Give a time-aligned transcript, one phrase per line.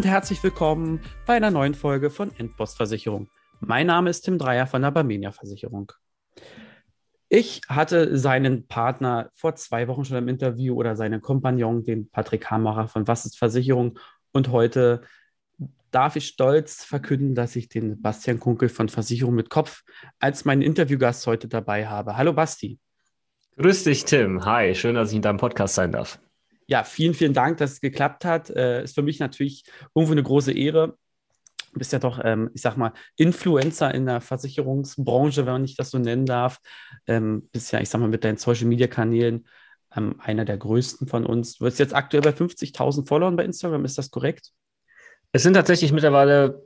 [0.00, 3.28] Und herzlich willkommen bei einer neuen Folge von Endpostversicherung.
[3.60, 5.92] Mein Name ist Tim Dreier von der Barmenia Versicherung.
[7.28, 12.50] Ich hatte seinen Partner vor zwei Wochen schon im Interview oder seinen Kompagnon, den Patrick
[12.50, 13.98] Hamacher von Was ist Versicherung.
[14.32, 15.02] Und heute
[15.90, 19.82] darf ich stolz verkünden, dass ich den Bastian Kunkel von Versicherung mit Kopf
[20.18, 22.16] als meinen Interviewgast heute dabei habe.
[22.16, 22.78] Hallo Basti.
[23.58, 24.46] Grüß dich, Tim.
[24.46, 26.18] Hi, schön, dass ich in deinem Podcast sein darf.
[26.70, 28.48] Ja, vielen, vielen Dank, dass es geklappt hat.
[28.48, 30.96] Äh, ist für mich natürlich irgendwo eine große Ehre.
[31.72, 35.80] Du bist ja doch, ähm, ich sag mal, Influencer in der Versicherungsbranche, wenn man nicht
[35.80, 36.60] das so nennen darf.
[37.08, 39.48] Ähm, bist ja, ich sag mal, mit deinen Social Media Kanälen
[39.96, 41.58] ähm, einer der größten von uns.
[41.58, 44.52] Du bist jetzt aktuell bei 50.000 Followern bei Instagram, ist das korrekt?
[45.32, 46.62] Es sind tatsächlich mittlerweile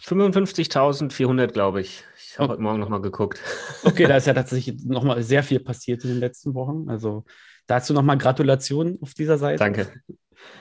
[0.00, 2.04] 55.400, glaube ich.
[2.16, 2.52] Ich habe oh.
[2.52, 3.40] heute Morgen nochmal geguckt.
[3.82, 6.88] Okay, da ist ja tatsächlich nochmal sehr viel passiert in den letzten Wochen.
[6.88, 7.24] Also
[7.66, 9.58] dazu nochmal Gratulation auf dieser Seite.
[9.58, 9.92] Danke.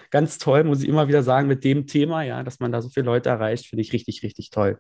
[0.10, 2.90] Ganz toll, muss ich immer wieder sagen, mit dem Thema, ja, dass man da so
[2.90, 4.80] viele Leute erreicht, finde ich richtig, richtig toll.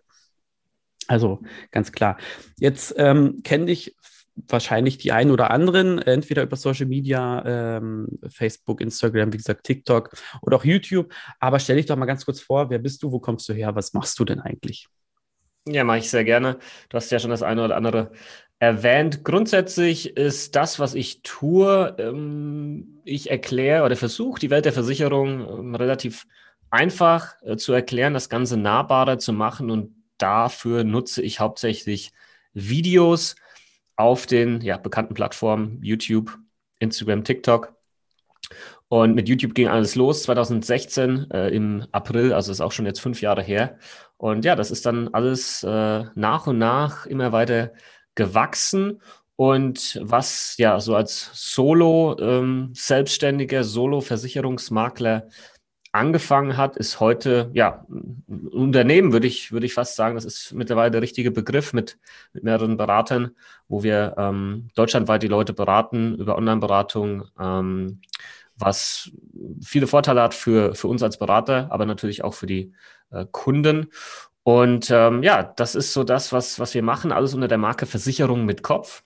[1.07, 2.17] Also ganz klar.
[2.57, 3.95] Jetzt ähm, kenne ich
[4.35, 7.43] wahrscheinlich die einen oder anderen, entweder über Social Media,
[7.77, 10.11] ähm, Facebook, Instagram, wie gesagt, TikTok
[10.41, 11.13] oder auch YouTube.
[11.39, 13.75] Aber stell dich doch mal ganz kurz vor, wer bist du, wo kommst du her,
[13.75, 14.87] was machst du denn eigentlich?
[15.67, 16.57] Ja, mache ich sehr gerne.
[16.89, 18.11] Du hast ja schon das eine oder andere
[18.61, 19.23] erwähnt.
[19.23, 25.49] Grundsätzlich ist das, was ich tue, ähm, ich erkläre oder versuche die Welt der Versicherung
[25.49, 26.27] ähm, relativ
[26.69, 32.11] einfach äh, zu erklären, das Ganze nahbarer zu machen und dafür nutze ich hauptsächlich
[32.53, 33.35] Videos,
[33.95, 36.37] auf den ja, bekannten Plattformen YouTube,
[36.79, 37.75] Instagram, TikTok.
[38.89, 43.01] Und mit YouTube ging alles los 2016 äh, im April, also ist auch schon jetzt
[43.01, 43.77] fünf Jahre her.
[44.17, 47.71] Und ja, das ist dann alles äh, nach und nach immer weiter
[48.15, 49.01] gewachsen.
[49.35, 55.27] Und was ja so als Solo-Selbstständiger, ähm, Solo-Versicherungsmakler
[55.93, 60.15] angefangen hat, ist heute, ja, ein Unternehmen, würde ich, würde ich fast sagen.
[60.15, 61.97] Das ist mittlerweile der richtige Begriff mit,
[62.33, 63.31] mit mehreren Beratern,
[63.67, 68.01] wo wir ähm, deutschlandweit die Leute beraten über Online-Beratung, ähm,
[68.55, 69.11] was
[69.61, 72.73] viele Vorteile hat für, für uns als Berater, aber natürlich auch für die
[73.09, 73.87] äh, Kunden.
[74.43, 77.85] Und ähm, ja, das ist so das, was, was wir machen, alles unter der Marke
[77.85, 79.03] Versicherung mit Kopf.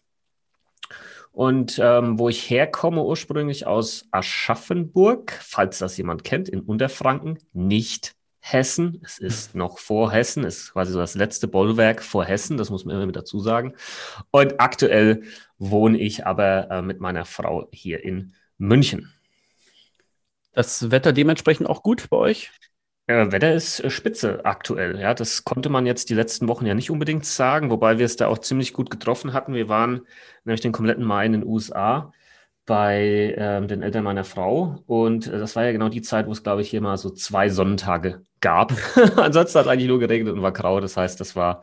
[1.31, 8.15] Und ähm, wo ich herkomme, ursprünglich aus Aschaffenburg, falls das jemand kennt, in Unterfranken, nicht
[8.39, 9.01] Hessen.
[9.03, 12.69] Es ist noch vor Hessen, es ist quasi so das letzte Bollwerk vor Hessen, das
[12.69, 13.73] muss man immer mit dazu sagen.
[14.29, 15.23] Und aktuell
[15.57, 19.11] wohne ich aber äh, mit meiner Frau hier in München.
[20.53, 22.51] Das Wetter dementsprechend auch gut bei euch?
[23.07, 24.99] Äh, Wetter ist äh, spitze aktuell.
[24.99, 28.15] Ja, das konnte man jetzt die letzten Wochen ja nicht unbedingt sagen, wobei wir es
[28.15, 29.53] da auch ziemlich gut getroffen hatten.
[29.53, 30.01] Wir waren
[30.43, 32.11] nämlich den kompletten Mai in den USA
[32.65, 36.31] bei ähm, den Eltern meiner Frau und äh, das war ja genau die Zeit, wo
[36.31, 38.73] es, glaube ich, hier mal so zwei Sonnentage gab.
[39.17, 40.79] Ansonsten hat eigentlich nur geregnet und war grau.
[40.79, 41.61] Das heißt, das war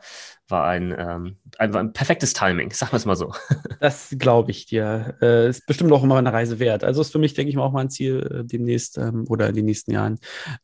[0.49, 3.33] war ein, ähm, ein, ein perfektes Timing, sagen wir es mal so.
[3.79, 5.17] Das glaube ich dir.
[5.21, 6.83] Äh, ist bestimmt auch immer eine Reise wert.
[6.83, 9.49] Also ist für mich, denke ich mal, auch mal ein Ziel äh, demnächst ähm, oder
[9.49, 10.19] in den nächsten Jahren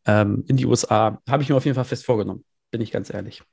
[0.05, 1.19] ähm, in die USA.
[1.29, 3.43] Habe ich mir auf jeden Fall fest vorgenommen, bin ich ganz ehrlich.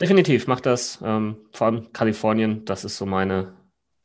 [0.00, 0.98] Definitiv, mach das.
[1.02, 3.55] Ähm, vor allem Kalifornien, das ist so meine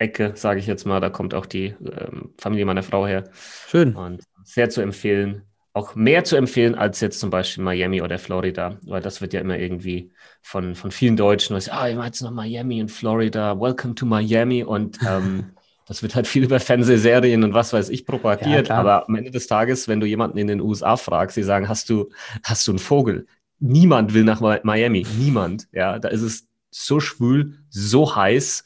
[0.02, 1.00] Ecke, sage ich jetzt mal.
[1.00, 3.26] Da kommt auch die ähm, Familie meiner Frau her.
[3.68, 3.96] Schön.
[3.96, 8.78] Und sehr zu empfehlen auch mehr zu empfehlen als jetzt zum Beispiel Miami oder Florida,
[8.84, 12.22] weil das wird ja immer irgendwie von, von vielen Deutschen, was, ah, ich war jetzt
[12.22, 15.52] noch Miami und Florida, welcome to Miami und ähm,
[15.88, 19.32] das wird halt viel über Fernsehserien und was weiß ich propagiert, ja, aber am Ende
[19.32, 22.10] des Tages, wenn du jemanden in den USA fragst, sie sagen, hast du,
[22.44, 23.26] hast du einen Vogel?
[23.60, 28.64] Niemand will nach Miami, niemand, ja, da ist es so schwül, so heiß.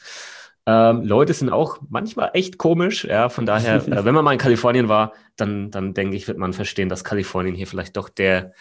[0.67, 4.39] Ähm, Leute sind auch manchmal echt komisch, ja, von daher, äh, wenn man mal in
[4.39, 8.53] Kalifornien war, dann, dann denke ich, wird man verstehen, dass Kalifornien hier vielleicht doch der,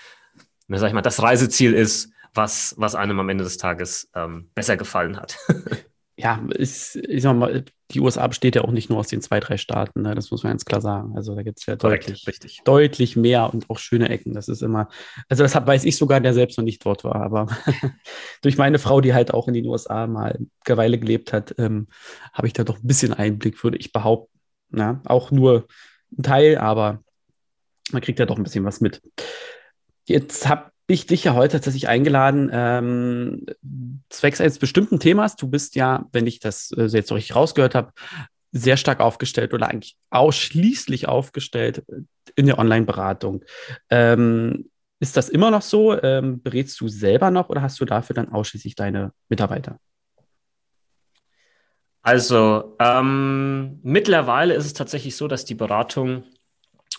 [0.69, 4.51] na, sag ich mal, das Reiseziel ist, was, was einem am Ende des Tages ähm,
[4.55, 5.39] besser gefallen hat.
[6.17, 9.41] ja, ist, ich sag mal, die USA besteht ja auch nicht nur aus den zwei,
[9.41, 10.15] drei Staaten, ne?
[10.15, 11.17] das muss man ganz klar sagen.
[11.17, 12.61] Also da gibt es ja Korrekt, deutlich, richtig.
[12.65, 14.35] deutlich mehr und auch schöne Ecken.
[14.35, 14.89] Das ist immer,
[15.29, 17.47] also das hat, weiß ich sogar, der selbst noch nicht dort war, aber
[18.43, 21.89] durch meine Frau, die halt auch in den USA mal eine Weile gelebt hat, ähm,
[22.33, 24.39] habe ich da doch ein bisschen Einblick, würde ich behaupten.
[24.75, 25.01] Ja?
[25.05, 25.67] Auch nur
[26.17, 27.03] ein Teil, aber
[27.93, 29.03] man kriegt ja doch ein bisschen was mit.
[30.07, 33.47] Jetzt habe ich dich ja heute tatsächlich eingeladen, ähm,
[34.11, 35.37] zwecks eines bestimmten Themas.
[35.37, 37.93] Du bist ja, wenn ich das äh, jetzt so richtig rausgehört habe,
[38.53, 41.85] sehr stark aufgestellt oder eigentlich ausschließlich aufgestellt
[42.37, 43.45] in der Online-Beratung.
[43.91, 44.71] Ähm,
[45.01, 46.01] ist das immer noch so?
[46.01, 49.79] Ähm, berätst du selber noch oder hast du dafür dann ausschließlich deine Mitarbeiter?
[52.03, 56.25] Also ähm, mittlerweile ist es tatsächlich so, dass die Beratungen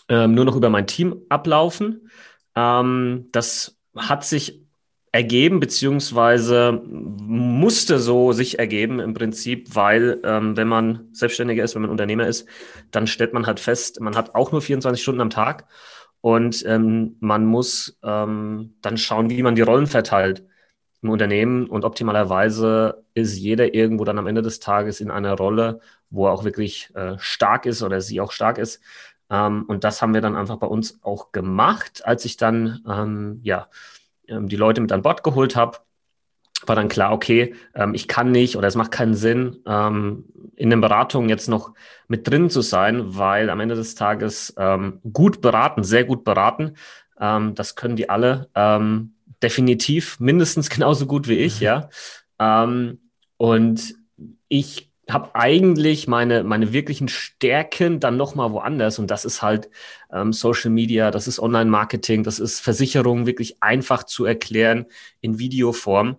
[0.08, 2.10] ähm, nur noch über mein Team ablaufen.
[2.54, 4.66] Ähm, das hat sich
[5.12, 11.82] ergeben, beziehungsweise musste so sich ergeben im Prinzip, weil ähm, wenn man Selbstständiger ist, wenn
[11.82, 12.46] man Unternehmer ist,
[12.90, 15.66] dann stellt man halt fest, man hat auch nur 24 Stunden am Tag
[16.20, 20.44] und ähm, man muss ähm, dann schauen, wie man die Rollen verteilt
[21.02, 25.80] im Unternehmen und optimalerweise ist jeder irgendwo dann am Ende des Tages in einer Rolle,
[26.10, 28.82] wo er auch wirklich äh, stark ist oder sie auch stark ist.
[29.30, 33.40] Ähm, und das haben wir dann einfach bei uns auch gemacht, als ich dann ähm,
[33.42, 33.68] ja
[34.28, 35.78] ähm, die Leute mit an Bord geholt habe,
[36.64, 37.54] war dann klar, okay,
[37.92, 41.74] ich kann nicht oder es macht keinen Sinn, in den Beratungen jetzt noch
[42.08, 44.56] mit drin zu sein, weil am Ende des Tages
[45.12, 46.72] gut beraten, sehr gut beraten,
[47.14, 48.48] das können die alle
[49.42, 51.66] definitiv mindestens genauso gut wie ich, mhm.
[51.66, 52.68] ja.
[53.36, 53.94] und
[54.48, 59.70] ich habe eigentlich meine, meine wirklichen Stärken dann nochmal woanders und das ist halt
[60.12, 64.86] ähm, Social Media, das ist Online-Marketing, das ist Versicherung wirklich einfach zu erklären
[65.20, 66.16] in Videoform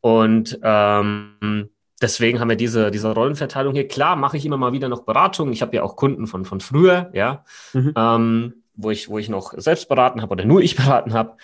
[0.00, 1.68] und ähm,
[2.00, 3.88] deswegen haben wir diese, diese Rollenverteilung hier.
[3.88, 6.60] Klar mache ich immer mal wieder noch Beratungen, ich habe ja auch Kunden von, von
[6.60, 7.44] früher, ja,
[7.74, 7.92] mhm.
[7.94, 11.36] ähm, wo, ich, wo ich noch selbst beraten habe oder nur ich beraten habe,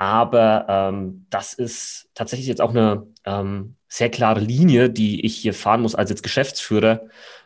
[0.00, 5.52] aber ähm, das ist tatsächlich jetzt auch eine ähm, sehr klare Linie, die ich hier
[5.52, 7.00] fahren muss als jetzt Geschäftsführer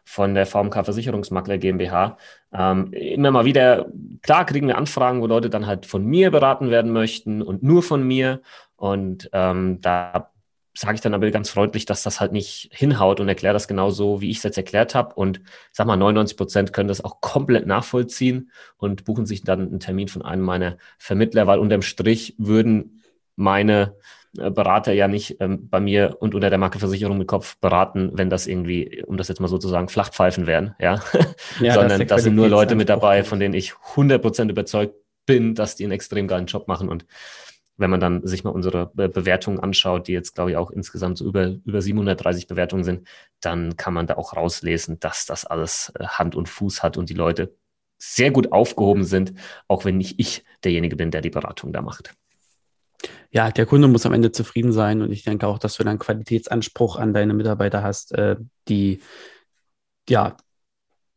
[0.04, 2.18] von der VMK Versicherungsmakler GmbH.
[2.52, 3.86] Ähm, immer mal wieder,
[4.20, 7.82] klar kriegen wir Anfragen, wo Leute dann halt von mir beraten werden möchten und nur
[7.82, 8.42] von mir.
[8.76, 10.31] Und ähm, da
[10.74, 13.90] sage ich dann aber ganz freundlich, dass das halt nicht hinhaut und erkläre das genau
[13.90, 15.14] so, wie ich es jetzt erklärt habe.
[15.14, 15.40] Und
[15.70, 20.08] sag mal, 99 Prozent können das auch komplett nachvollziehen und buchen sich dann einen Termin
[20.08, 23.02] von einem meiner Vermittler, weil unterm Strich würden
[23.36, 23.96] meine
[24.38, 28.12] äh, Berater ja nicht ähm, bei mir und unter der Marke Versicherung mit Kopf beraten,
[28.14, 31.00] wenn das irgendwie, um das jetzt mal sozusagen, Flachpfeifen wären, ja.
[31.60, 34.94] ja Sondern da sind nur Leute mit dabei, von denen ich 100 Prozent überzeugt
[35.26, 37.04] bin, dass die einen extrem geilen Job machen und
[37.76, 41.18] wenn man dann sich mal unsere Be Bewertungen anschaut, die jetzt, glaube ich, auch insgesamt
[41.18, 43.08] so über, über 730 Bewertungen sind,
[43.40, 47.10] dann kann man da auch rauslesen, dass das alles äh, Hand und Fuß hat und
[47.10, 47.54] die Leute
[47.98, 49.32] sehr gut aufgehoben sind,
[49.68, 52.14] auch wenn nicht ich derjenige bin, der die Beratung da macht.
[53.30, 55.98] Ja, der Kunde muss am Ende zufrieden sein und ich denke auch, dass du dann
[55.98, 58.36] Qualitätsanspruch an deine Mitarbeiter hast, äh,
[58.68, 59.00] die
[60.08, 60.36] ja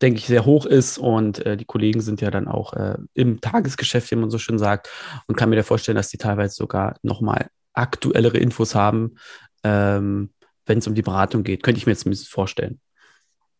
[0.01, 0.97] denke ich, sehr hoch ist.
[0.97, 4.59] Und äh, die Kollegen sind ja dann auch äh, im Tagesgeschäft, wie man so schön
[4.59, 4.89] sagt,
[5.27, 9.15] und kann mir da vorstellen, dass die teilweise sogar nochmal aktuellere Infos haben,
[9.63, 10.29] ähm,
[10.65, 11.63] wenn es um die Beratung geht.
[11.63, 12.79] Könnte ich mir jetzt ein bisschen vorstellen.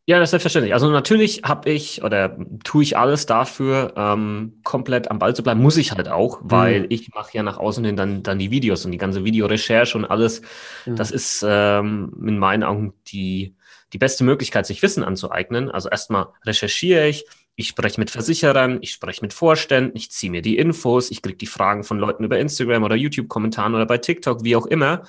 [0.08, 0.74] Ja, das ist selbstverständlich.
[0.76, 5.64] Also natürlich habe ich oder tue ich alles dafür, ähm, komplett am Ball zu bleiben.
[5.64, 6.88] Muss ich halt auch, weil mhm.
[6.90, 10.06] ich mache ja nach außen hin dann, dann die Videos und die ganze Videorecherche und
[10.06, 10.44] alles.
[10.86, 10.96] Mhm.
[10.96, 13.56] Das ist ähm, in meinen Augen die
[13.96, 15.72] die beste Möglichkeit, sich Wissen anzueignen.
[15.72, 17.26] Also erstmal recherchiere ich,
[17.56, 21.38] ich spreche mit Versicherern, ich spreche mit Vorständen, ich ziehe mir die Infos, ich kriege
[21.38, 25.04] die Fragen von Leuten über Instagram oder YouTube-Kommentaren oder bei TikTok, wie auch immer.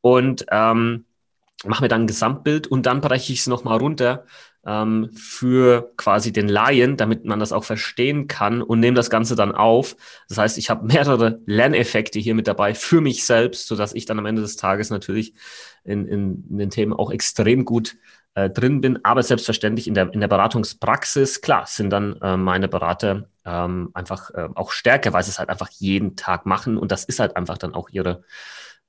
[0.00, 1.04] Und ähm,
[1.66, 4.24] mache mir dann ein Gesamtbild und dann breche ich es nochmal runter
[4.66, 9.36] ähm, für quasi den Laien, damit man das auch verstehen kann und nehme das Ganze
[9.36, 9.96] dann auf.
[10.28, 14.18] Das heißt, ich habe mehrere Lerneffekte hier mit dabei für mich selbst, sodass ich dann
[14.18, 15.34] am Ende des Tages natürlich
[15.84, 17.96] in, in, in den Themen auch extrem gut
[18.34, 19.04] äh, drin bin.
[19.04, 24.30] Aber selbstverständlich in der, in der Beratungspraxis, klar, sind dann äh, meine Berater ähm, einfach
[24.34, 26.76] äh, auch stärker, weil sie es halt einfach jeden Tag machen.
[26.76, 28.22] Und das ist halt einfach dann auch ihre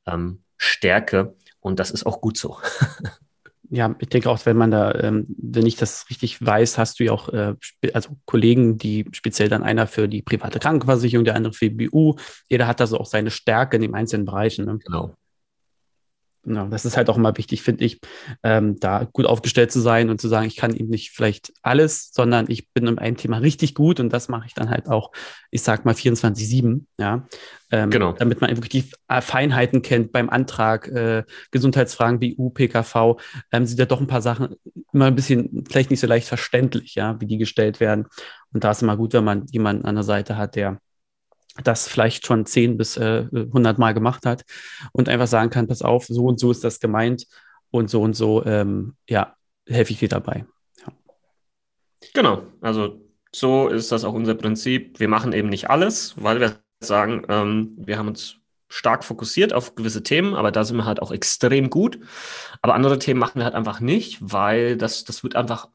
[0.05, 1.35] ähm, Stärke.
[1.61, 2.57] Und das ist auch gut so.
[3.73, 7.05] ja, ich denke auch, wenn man da, ähm, wenn ich das richtig weiß, hast du
[7.05, 7.55] ja auch äh,
[7.93, 12.15] also Kollegen, die speziell dann einer für die private Krankenversicherung, der andere für die BU.
[12.49, 14.65] Jeder hat da so auch seine Stärke in den einzelnen Bereichen.
[14.65, 14.79] Ne?
[14.85, 15.15] Genau.
[16.43, 17.99] Genau, das ist halt auch immer wichtig, finde ich,
[18.41, 22.11] ähm, da gut aufgestellt zu sein und zu sagen, ich kann eben nicht vielleicht alles,
[22.13, 25.11] sondern ich bin in einem Thema richtig gut und das mache ich dann halt auch,
[25.51, 27.27] ich sag mal 24-7, ja.
[27.69, 28.13] Ähm, genau.
[28.13, 33.17] Damit man wirklich die Feinheiten kennt beim Antrag, äh, Gesundheitsfragen wie UPKV,
[33.51, 34.55] ähm, sind ja doch ein paar Sachen
[34.91, 38.07] immer ein bisschen vielleicht nicht so leicht verständlich, ja, wie die gestellt werden.
[38.51, 40.79] Und da ist immer gut, wenn man jemanden an der Seite hat, der
[41.63, 44.43] das vielleicht schon 10 bis äh, 100 Mal gemacht hat
[44.93, 47.27] und einfach sagen kann, pass auf, so und so ist das gemeint
[47.71, 49.35] und so und so, ähm, ja,
[49.67, 50.45] helfe ich dir dabei.
[50.79, 50.93] Ja.
[52.13, 53.01] Genau, also
[53.33, 54.99] so ist das auch unser Prinzip.
[54.99, 59.75] Wir machen eben nicht alles, weil wir sagen, ähm, wir haben uns stark fokussiert auf
[59.75, 61.99] gewisse Themen, aber da sind wir halt auch extrem gut.
[62.61, 65.69] Aber andere Themen machen wir halt einfach nicht, weil das, das wird einfach,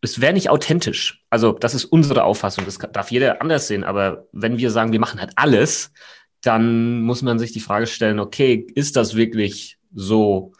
[0.00, 1.24] es wäre nicht authentisch.
[1.30, 2.64] Also das ist unsere Auffassung.
[2.64, 3.84] Das darf jeder anders sehen.
[3.84, 5.92] Aber wenn wir sagen, wir machen halt alles,
[6.42, 10.52] dann muss man sich die Frage stellen, okay, ist das wirklich so,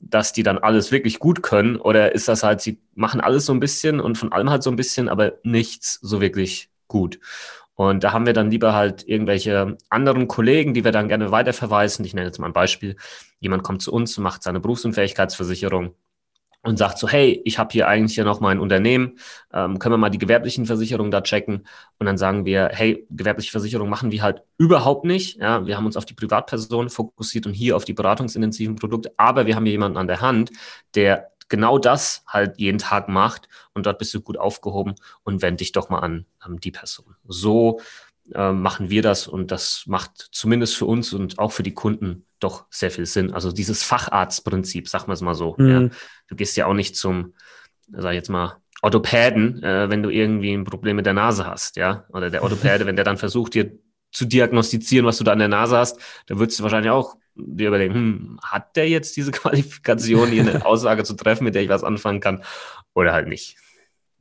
[0.00, 1.76] dass die dann alles wirklich gut können?
[1.76, 4.70] Oder ist das halt, sie machen alles so ein bisschen und von allem halt so
[4.70, 7.18] ein bisschen, aber nichts so wirklich gut?
[7.74, 12.04] Und da haben wir dann lieber halt irgendwelche anderen Kollegen, die wir dann gerne weiterverweisen.
[12.04, 12.96] Ich nenne jetzt mal ein Beispiel.
[13.40, 15.94] Jemand kommt zu uns, macht seine Berufsunfähigkeitsversicherung
[16.62, 19.18] und sagt so, hey, ich habe hier eigentlich ja noch mein Unternehmen,
[19.52, 21.66] ähm, können wir mal die gewerblichen Versicherungen da checken?
[21.98, 25.38] Und dann sagen wir, hey, gewerbliche Versicherung machen wir halt überhaupt nicht.
[25.38, 29.46] Ja, wir haben uns auf die Privatpersonen fokussiert und hier auf die beratungsintensiven Produkte, aber
[29.46, 30.50] wir haben hier jemanden an der Hand,
[30.94, 35.60] der genau das halt jeden Tag macht und dort bist du gut aufgehoben und wend
[35.60, 37.14] dich doch mal an, an die Person.
[37.26, 37.80] So
[38.34, 42.24] äh, machen wir das und das macht zumindest für uns und auch für die Kunden
[42.42, 43.32] doch sehr viel Sinn.
[43.32, 45.54] Also dieses Facharztprinzip, sagen wir es mal so.
[45.58, 45.68] Mhm.
[45.68, 45.88] Ja.
[46.28, 47.34] Du gehst ja auch nicht zum,
[47.90, 51.76] sag ich jetzt mal, Orthopäden, äh, wenn du irgendwie ein Problem mit der Nase hast,
[51.76, 52.04] ja.
[52.08, 53.72] Oder der Orthopäde, wenn der dann versucht, dir
[54.10, 57.68] zu diagnostizieren, was du da an der Nase hast, da würdest du wahrscheinlich auch dir
[57.68, 61.68] überlegen, hm, hat der jetzt diese Qualifikation, hier eine Aussage zu treffen, mit der ich
[61.68, 62.42] was anfangen kann,
[62.94, 63.56] oder halt nicht.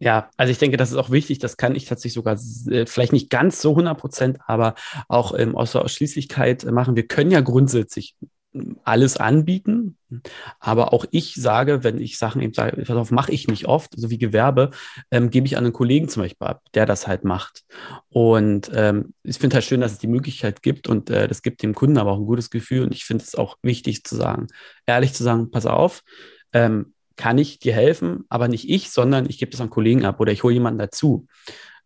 [0.02, 1.38] Ja, also ich denke, das ist auch wichtig.
[1.38, 2.36] Das kann ich tatsächlich sogar
[2.72, 4.74] äh, vielleicht nicht ganz so 100 Prozent, aber
[5.08, 6.96] auch ähm, aus der Ausschließlichkeit machen.
[6.96, 8.16] Wir können ja grundsätzlich
[8.52, 9.98] hm, alles anbieten,
[10.60, 14.10] aber auch ich sage, wenn ich Sachen eben sage, darauf mache ich nicht oft, so
[14.10, 14.72] wie Gewerbe,
[15.12, 17.64] ähm, gebe ich an einen Kollegen zum Beispiel ab, der das halt macht.
[18.10, 21.62] Und ähm, ich finde halt schön, dass es die Möglichkeit gibt und äh, das gibt
[21.62, 22.82] dem Kunden aber auch ein gutes Gefühl.
[22.82, 24.48] Und ich finde es auch wichtig zu sagen,
[24.88, 26.02] ehrlich zu sagen, pass auf,
[26.54, 30.20] ähm, kann ich dir helfen, aber nicht ich, sondern ich gebe das an Kollegen ab
[30.20, 31.28] oder ich hole jemanden dazu.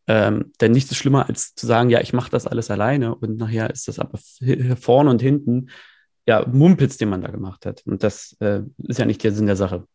[0.07, 3.37] Ähm, denn nichts ist schlimmer, als zu sagen, ja, ich mache das alles alleine und
[3.37, 4.19] nachher ist das aber
[4.79, 5.69] vorne und hinten
[6.27, 7.81] ja Mumpitz, den man da gemacht hat.
[7.85, 9.87] Und das äh, ist ja nicht der Sinn der Sache.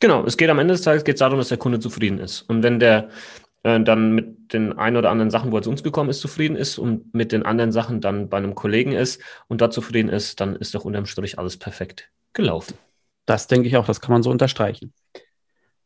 [0.00, 2.42] Genau, es geht am Ende des Tages geht's darum, dass der Kunde zufrieden ist.
[2.42, 3.08] Und wenn der
[3.62, 6.56] äh, dann mit den ein oder anderen Sachen, wo er zu uns gekommen ist, zufrieden
[6.56, 10.40] ist und mit den anderen Sachen dann bei einem Kollegen ist und da zufrieden ist,
[10.40, 12.74] dann ist doch unterm Strich alles perfekt gelaufen.
[13.26, 14.92] Das denke ich auch, das kann man so unterstreichen.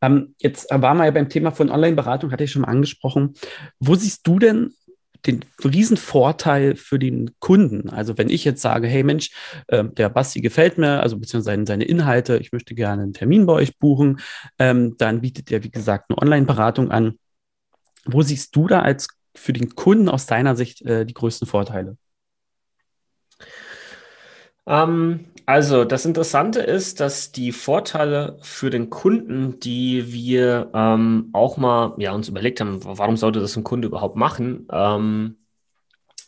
[0.00, 3.35] Ähm, jetzt waren wir ja beim Thema von Online-Beratung, hatte ich schon mal angesprochen.
[3.80, 4.73] Wo siehst du denn
[5.26, 7.90] den Riesenvorteil für den Kunden?
[7.90, 9.30] Also wenn ich jetzt sage, hey Mensch,
[9.66, 13.54] äh, der Basti gefällt mir, also beziehungsweise seine Inhalte, ich möchte gerne einen Termin bei
[13.54, 14.21] euch buchen,
[14.59, 17.18] ähm, dann bietet er, wie gesagt, eine Online-Beratung an.
[18.04, 21.97] Wo siehst du da als für den Kunden aus deiner Sicht äh, die größten Vorteile?
[24.66, 31.57] Ähm, also das Interessante ist, dass die Vorteile für den Kunden, die wir ähm, auch
[31.57, 35.38] mal ja, uns überlegt haben, warum sollte das ein Kunde überhaupt machen, ähm,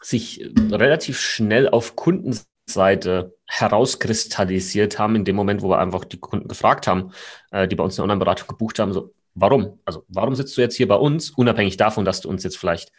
[0.00, 6.48] sich relativ schnell auf Kundenseite herauskristallisiert haben, in dem Moment, wo wir einfach die Kunden
[6.48, 7.12] gefragt haben,
[7.50, 9.80] äh, die bei uns eine Online-Beratung gebucht haben, so, warum?
[9.84, 12.90] Also warum sitzt du jetzt hier bei uns, unabhängig davon, dass du uns jetzt vielleicht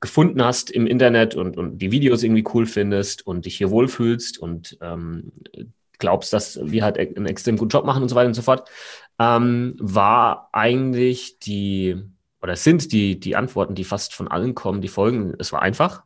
[0.00, 4.38] gefunden hast im Internet und, und die Videos irgendwie cool findest und dich hier wohlfühlst
[4.38, 5.32] und ähm,
[5.98, 8.42] glaubst, dass wir halt e-, einen extrem guten Job machen und so weiter und so
[8.42, 8.68] fort,
[9.18, 11.96] ähm, war eigentlich die,
[12.42, 16.04] oder sind die, die Antworten, die fast von allen kommen, die folgen, es war einfach.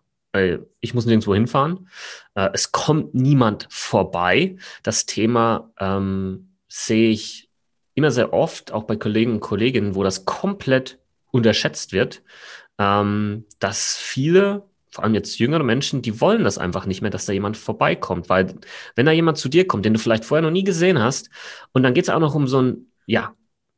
[0.80, 1.88] Ich muss nirgendwo hinfahren.
[2.36, 4.58] Äh, es kommt niemand vorbei.
[4.84, 7.50] Das Thema ähm, sehe ich
[7.94, 11.00] immer sehr oft, auch bei Kollegen und Kolleginnen, wo das komplett
[11.32, 12.22] unterschätzt wird
[12.80, 17.26] ähm, dass viele, vor allem jetzt jüngere Menschen, die wollen das einfach nicht mehr, dass
[17.26, 18.30] da jemand vorbeikommt.
[18.30, 18.54] Weil
[18.96, 21.28] wenn da jemand zu dir kommt, den du vielleicht vorher noch nie gesehen hast,
[21.72, 23.34] und dann geht es auch noch um so ein, ja,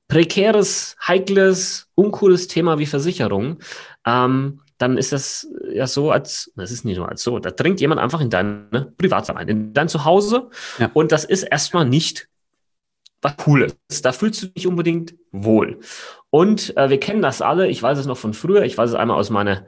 [0.06, 3.58] prekäres, heikles, uncooles Thema wie Versicherung,
[4.06, 7.80] ähm, dann ist das ja so, als, das ist nicht nur als so, da dringt
[7.80, 10.90] jemand einfach in deine Privatsphäre ein, in dein Zuhause ja.
[10.92, 12.28] und das ist erstmal nicht
[13.22, 13.76] was Cooles.
[14.02, 15.78] Da fühlst du dich unbedingt wohl.
[16.30, 17.68] Und äh, wir kennen das alle.
[17.68, 18.64] Ich weiß es noch von früher.
[18.64, 19.66] Ich weiß es einmal aus meiner,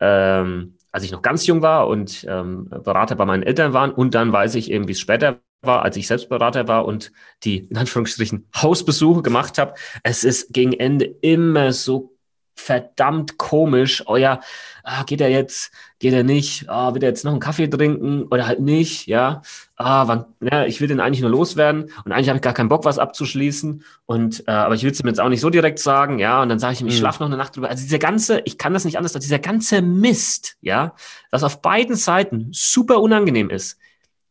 [0.00, 3.92] ähm, als ich noch ganz jung war und ähm, Berater bei meinen Eltern waren.
[3.92, 7.12] Und dann weiß ich eben, wie es später war, als ich selbst Berater war und
[7.44, 9.74] die in Anführungsstrichen Hausbesuche gemacht habe.
[10.02, 12.12] Es ist gegen Ende immer so
[12.54, 14.04] verdammt komisch.
[14.06, 14.40] Oh ja,
[14.84, 18.24] ah, geht er jetzt, geht er nicht, ah, will er jetzt noch einen Kaffee trinken
[18.24, 19.42] oder halt nicht, ja.
[19.76, 22.68] Ah, wann, ja, ich will den eigentlich nur loswerden und eigentlich habe ich gar keinen
[22.68, 23.84] Bock, was abzuschließen.
[24.06, 26.42] Und äh, aber ich will es ihm jetzt auch nicht so direkt sagen, ja.
[26.42, 26.98] Und dann sage ich ihm, ich mhm.
[26.98, 27.68] schlafe noch eine Nacht drüber.
[27.68, 30.94] Also dieser ganze, ich kann das nicht anders, dieser ganze Mist, ja,
[31.30, 33.78] was auf beiden Seiten super unangenehm ist,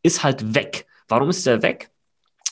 [0.04, 0.86] ist halt weg.
[1.08, 1.90] Warum ist der weg?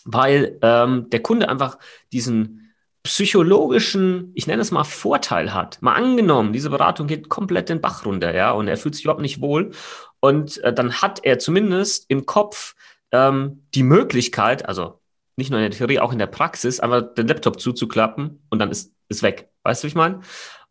[0.06, 1.78] Weil ähm, der Kunde einfach
[2.12, 2.59] diesen
[3.04, 5.82] psychologischen, ich nenne es mal Vorteil hat.
[5.82, 9.22] Mal angenommen, diese Beratung geht komplett den Bach runter, ja, und er fühlt sich überhaupt
[9.22, 9.72] nicht wohl.
[10.20, 12.76] Und äh, dann hat er zumindest im Kopf
[13.12, 15.00] ähm, die Möglichkeit, also
[15.38, 18.70] nicht nur in der Theorie, auch in der Praxis, einfach den Laptop zuzuklappen und dann
[18.70, 19.50] ist es weg.
[19.64, 20.20] Weißt du, wie ich meine?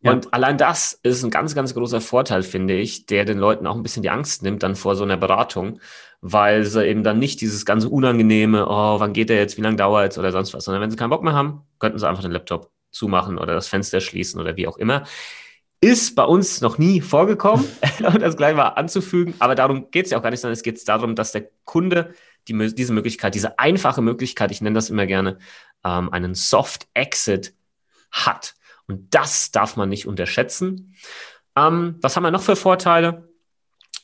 [0.01, 0.11] Ja.
[0.11, 3.75] Und allein das ist ein ganz, ganz großer Vorteil, finde ich, der den Leuten auch
[3.75, 5.81] ein bisschen die Angst nimmt dann vor so einer Beratung,
[6.21, 9.77] weil sie eben dann nicht dieses ganze unangenehme, oh, wann geht der jetzt, wie lange
[9.77, 12.23] dauert es oder sonst was, sondern wenn sie keinen Bock mehr haben, könnten sie einfach
[12.23, 15.03] den Laptop zumachen oder das Fenster schließen oder wie auch immer.
[15.81, 17.65] ist bei uns noch nie vorgekommen,
[18.05, 19.33] um das gleich mal anzufügen.
[19.39, 22.13] Aber darum geht es ja auch gar nicht, sondern es geht darum, dass der Kunde
[22.47, 25.37] die, diese Möglichkeit, diese einfache Möglichkeit, ich nenne das immer gerne,
[25.85, 27.53] ähm, einen Soft Exit
[28.11, 28.55] hat.
[28.87, 30.95] Und das darf man nicht unterschätzen.
[31.55, 33.28] Ähm, was haben wir noch für Vorteile?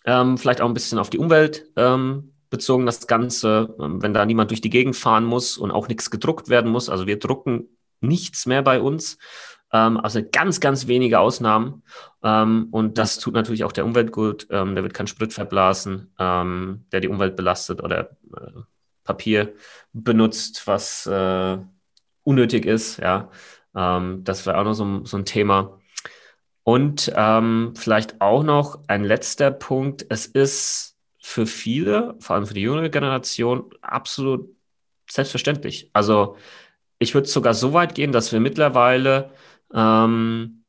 [0.05, 4.25] Ähm, vielleicht auch ein bisschen auf die Umwelt ähm, bezogen, das Ganze, ähm, wenn da
[4.25, 6.89] niemand durch die Gegend fahren muss und auch nichts gedruckt werden muss.
[6.89, 7.67] Also wir drucken
[8.01, 9.17] nichts mehr bei uns.
[9.73, 11.83] Ähm, also ganz, ganz wenige Ausnahmen.
[12.23, 14.47] Ähm, und das tut natürlich auch der Umwelt gut.
[14.49, 18.51] Da wird kein Sprit verblasen, der die Umwelt belastet oder äh,
[19.03, 19.53] Papier
[19.93, 21.57] benutzt, was äh,
[22.23, 22.97] unnötig ist.
[22.97, 23.29] Ja,
[23.73, 25.77] das wäre auch noch so, ein Thema.
[26.67, 30.07] Und ähm, vielleicht auch noch ein letzter Punkt.
[30.09, 34.49] Es ist für viele, vor allem für die jüngere Generation, absolut
[35.07, 35.91] selbstverständlich.
[35.93, 36.37] Also
[36.97, 39.29] ich würde sogar so weit gehen, dass wir mittlerweile
[39.71, 40.63] ähm,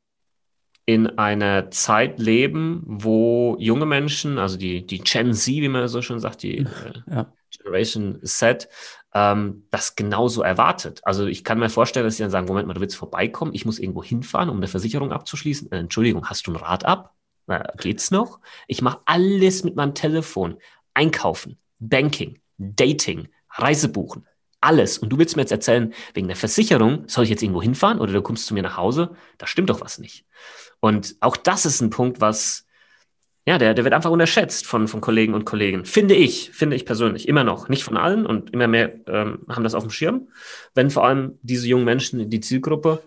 [0.85, 6.03] in einer Zeit leben, wo junge Menschen, also die, die Gen Z, wie man so
[6.03, 6.67] schon sagt, die äh,
[7.11, 7.33] ja.
[7.57, 8.69] Generation Z,
[9.17, 11.01] ähm, das genauso erwartet.
[11.05, 13.65] Also ich kann mir vorstellen, dass sie dann sagen, Moment mal, du willst vorbeikommen, ich
[13.65, 15.73] muss irgendwo hinfahren, um eine Versicherung abzuschließen.
[15.73, 17.15] Äh, Entschuldigung, hast du ein Rad ab?
[17.47, 18.41] Na, geht's noch?
[18.67, 20.59] Ich mache alles mit meinem Telefon.
[20.93, 24.27] Einkaufen, Banking, Dating, Reisebuchen,
[24.61, 24.99] alles.
[24.99, 28.13] Und du willst mir jetzt erzählen, wegen der Versicherung, soll ich jetzt irgendwo hinfahren oder
[28.13, 29.17] du kommst zu mir nach Hause?
[29.39, 30.27] Da stimmt doch was nicht.
[30.81, 32.66] Und auch das ist ein Punkt, was,
[33.47, 35.85] ja, der, der wird einfach unterschätzt von, von Kollegen und Kollegen.
[35.85, 37.69] Finde ich, finde ich persönlich, immer noch.
[37.69, 40.29] Nicht von allen und immer mehr ähm, haben das auf dem Schirm,
[40.75, 43.03] wenn vor allem diese jungen Menschen die Zielgruppe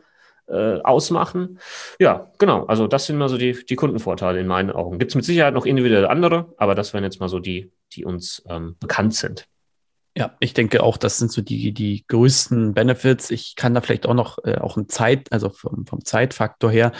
[0.47, 1.59] äh, ausmachen.
[1.99, 2.65] Ja, genau.
[2.65, 4.97] Also das sind mal so die, die Kundenvorteile in meinen Augen.
[4.97, 8.05] Gibt es mit Sicherheit noch individuell andere, aber das wären jetzt mal so die, die
[8.05, 9.45] uns ähm, bekannt sind.
[10.17, 13.29] Ja, ich denke auch, das sind so die, die größten Benefits.
[13.29, 16.93] Ich kann da vielleicht auch noch äh, auch ein Zeit, also vom, vom Zeitfaktor her,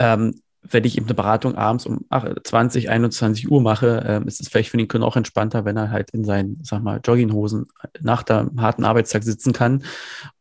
[0.00, 4.48] ähm, wenn ich eben eine Beratung abends um 20, 21 Uhr mache, äh, ist es
[4.48, 7.66] vielleicht für den Kunden auch entspannter, wenn er halt in seinen, sag mal, Jogginghosen
[8.00, 9.84] nach der harten Arbeitstag sitzen kann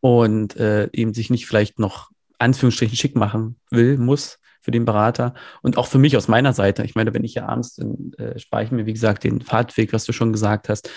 [0.02, 5.34] und äh, eben sich nicht vielleicht noch Anführungsstrichen schick machen will, muss für den Berater
[5.62, 6.84] und auch für mich aus meiner Seite.
[6.84, 9.94] Ich meine, wenn ich ja abends, dann äh, spare ich mir, wie gesagt, den Fahrtweg,
[9.94, 10.90] was du schon gesagt hast,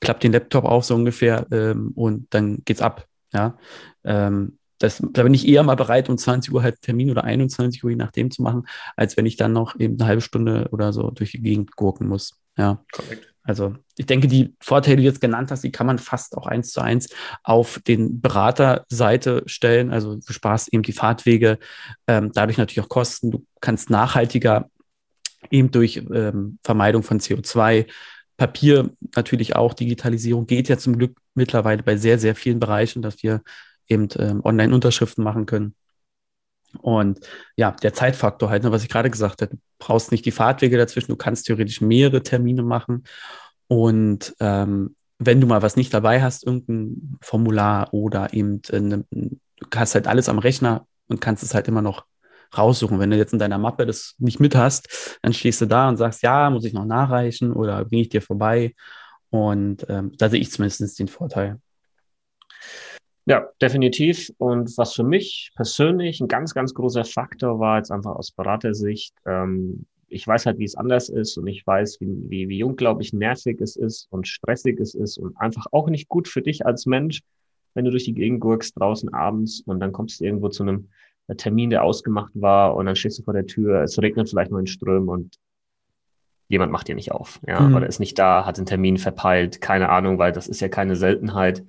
[0.00, 3.06] klappt den Laptop auf so ungefähr ähm, und dann geht's ab.
[3.32, 3.58] Ja,
[4.04, 7.82] ähm, das, da bin ich eher mal bereit, um 20 Uhr halt Termin oder 21
[7.84, 10.92] Uhr, je nachdem zu machen, als wenn ich dann noch eben eine halbe Stunde oder
[10.92, 12.40] so durch die Gegend gurken muss.
[12.56, 12.84] Ja.
[12.92, 13.34] Korrekt.
[13.42, 16.46] Also ich denke, die Vorteile, die du jetzt genannt hast, die kann man fast auch
[16.46, 17.08] eins zu eins
[17.42, 19.90] auf den Beraterseite stellen.
[19.90, 21.58] Also du sparst eben die Fahrtwege,
[22.06, 23.30] ähm, dadurch natürlich auch Kosten.
[23.30, 24.68] Du kannst nachhaltiger
[25.50, 27.86] eben durch ähm, Vermeidung von CO2
[28.36, 33.22] Papier natürlich auch, Digitalisierung geht ja zum Glück mittlerweile bei sehr, sehr vielen Bereichen, dass
[33.22, 33.42] wir
[33.88, 35.74] eben ähm, Online-Unterschriften machen können.
[36.80, 37.20] Und
[37.56, 40.76] ja, der Zeitfaktor halt, ne, was ich gerade gesagt habe, du brauchst nicht die Fahrtwege
[40.76, 43.04] dazwischen, du kannst theoretisch mehrere Termine machen.
[43.68, 49.38] Und ähm, wenn du mal was nicht dabei hast, irgendein Formular oder eben, eine, du
[49.74, 52.04] hast halt alles am Rechner und kannst es halt immer noch
[52.56, 52.98] raussuchen.
[52.98, 55.96] Wenn du jetzt in deiner Mappe das nicht mit hast, dann stehst du da und
[55.96, 58.74] sagst, ja, muss ich noch nachreichen oder bringe ich dir vorbei.
[59.30, 61.60] Und ähm, da sehe ich zumindest den Vorteil.
[63.28, 64.32] Ja, definitiv.
[64.38, 69.14] Und was für mich persönlich ein ganz, ganz großer Faktor war, jetzt einfach aus Beratersicht,
[69.26, 72.76] ähm, ich weiß halt, wie es anders ist und ich weiß, wie, wie, wie jung,
[72.76, 76.40] glaube ich, nervig es ist und stressig es ist und einfach auch nicht gut für
[76.40, 77.20] dich als Mensch,
[77.74, 80.88] wenn du durch die Gegend gurkst draußen abends und dann kommst du irgendwo zu einem
[81.36, 84.60] Termin, der ausgemacht war und dann stehst du vor der Tür, es regnet vielleicht nur
[84.60, 85.36] in Strömen und
[86.48, 87.76] jemand macht dir nicht auf, ja, mhm.
[87.76, 90.96] oder ist nicht da, hat den Termin verpeilt, keine Ahnung, weil das ist ja keine
[90.96, 91.62] Seltenheit.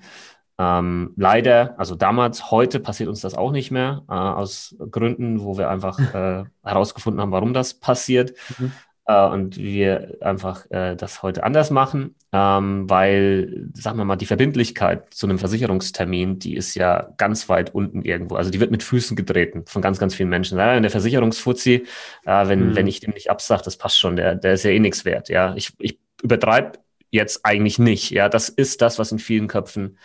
[0.60, 5.58] Ähm, leider, also damals, heute passiert uns das auch nicht mehr, äh, aus Gründen, wo
[5.58, 8.34] wir einfach äh, herausgefunden haben, warum das passiert.
[8.60, 8.72] Mhm
[9.10, 14.28] äh, und wir einfach äh, das heute anders machen, ähm, weil, sagen wir mal, die
[14.28, 18.36] Verbindlichkeit zu einem Versicherungstermin, die ist ja ganz weit unten irgendwo.
[18.36, 20.60] Also die wird mit Füßen getreten von ganz, ganz vielen Menschen.
[20.60, 21.88] Ja, in der Versicherungsfuzzi,
[22.26, 22.76] äh, wenn, mhm.
[22.76, 25.28] wenn ich dem nicht absage, das passt schon, der, der ist ja eh nichts wert.
[25.28, 26.74] Ja, ich, ich übertreibe
[27.10, 28.12] jetzt eigentlich nicht.
[28.12, 29.98] Ja, das ist das, was in vielen Köpfen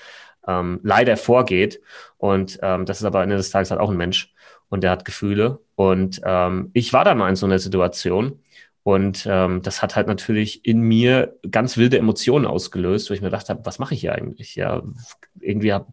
[0.47, 1.81] ähm, leider vorgeht.
[2.19, 4.33] Und ähm, das ist aber am Ende des Tages halt auch ein Mensch
[4.69, 5.61] und der hat Gefühle.
[5.77, 8.41] Und ähm, ich war da mal in so einer Situation
[8.85, 13.29] und ähm, das hat halt natürlich in mir ganz wilde Emotionen ausgelöst, wo ich mir
[13.29, 14.57] gedacht habe, was mache ich hier eigentlich?
[14.57, 14.83] Ja,
[15.41, 15.89] irgendwie hab,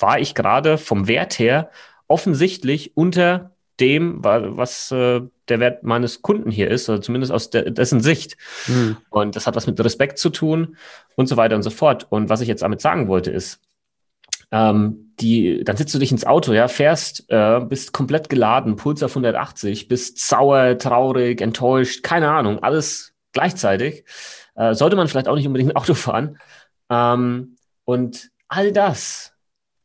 [0.00, 1.70] war ich gerade vom Wert her
[2.08, 7.70] offensichtlich unter dem, was äh, der Wert meines Kunden hier ist, oder zumindest aus de
[7.70, 8.36] dessen Sicht.
[8.66, 8.96] Mhm.
[9.08, 10.76] Und das hat was mit Respekt zu tun
[11.14, 12.06] und so weiter und so fort.
[12.10, 13.60] Und was ich jetzt damit sagen wollte, ist,
[14.52, 19.02] ähm, die, dann sitzt du dich ins Auto, ja, fährst, äh, bist komplett geladen, Puls
[19.02, 24.04] auf 180, bist sauer, traurig, enttäuscht, keine Ahnung, alles gleichzeitig.
[24.54, 26.38] Äh, sollte man vielleicht auch nicht unbedingt ein Auto fahren.
[26.90, 29.32] Ähm, und all das,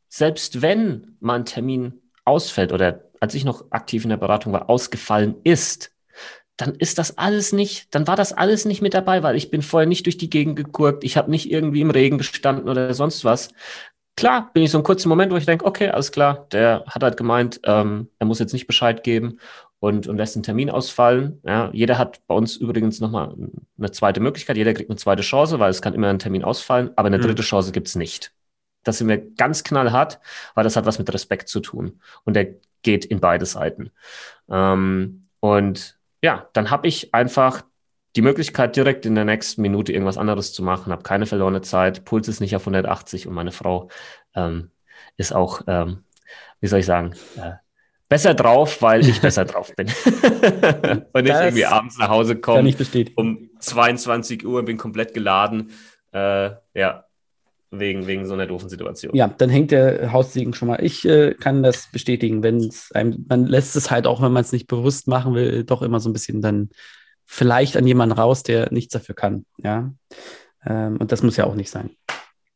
[0.10, 4.70] selbst wenn mal ein Termin ausfällt oder als ich noch aktiv in der Beratung war,
[4.70, 5.92] ausgefallen ist,
[6.58, 9.62] dann ist das alles nicht, dann war das alles nicht mit dabei, weil ich bin
[9.62, 13.24] vorher nicht durch die Gegend gegurkt, ich habe nicht irgendwie im Regen gestanden oder sonst
[13.24, 13.50] was.
[14.18, 17.04] Klar, bin ich so einen kurzen Moment, wo ich denke, okay, alles klar, der hat
[17.04, 19.40] halt gemeint, ähm, er muss jetzt nicht Bescheid geben
[19.80, 21.40] und, und lässt einen Termin ausfallen.
[21.46, 23.36] Ja, jeder hat bei uns übrigens nochmal
[23.78, 26.90] eine zweite Möglichkeit, jeder kriegt eine zweite Chance, weil es kann immer ein Termin ausfallen,
[26.96, 27.22] aber eine mhm.
[27.22, 28.34] dritte Chance gibt es nicht.
[28.84, 30.20] Das sind wir ganz knallhart,
[30.56, 32.02] weil das hat was mit Respekt zu tun.
[32.24, 33.92] Und der geht in beide Seiten.
[34.50, 37.64] Ähm, und ja, dann habe ich einfach
[38.18, 42.04] die Möglichkeit, direkt in der nächsten Minute irgendwas anderes zu machen, habe keine verlorene Zeit,
[42.04, 43.90] Puls ist nicht auf 180 und meine Frau
[44.36, 44.72] ähm,
[45.18, 46.04] ist auch, ähm,
[46.60, 47.52] wie soll ich sagen, äh,
[48.10, 49.88] besser drauf, weil ich besser drauf bin.
[51.14, 52.74] und ich irgendwie abends nach Hause komme
[53.16, 55.72] um 22 Uhr und bin komplett geladen.
[56.12, 57.06] Äh, ja,
[57.70, 59.16] wegen, wegen so einer doofen Situation.
[59.16, 60.84] Ja, dann hängt der Haussegen schon mal.
[60.84, 64.42] Ich äh, kann das bestätigen, wenn es einem, man lässt es halt auch, wenn man
[64.42, 66.70] es nicht bewusst machen will, doch immer so ein bisschen dann
[67.28, 69.46] vielleicht an jemanden raus, der nichts dafür kann.
[69.58, 69.94] Ja.
[70.66, 71.92] Ähm, und das muss ja auch nicht sein.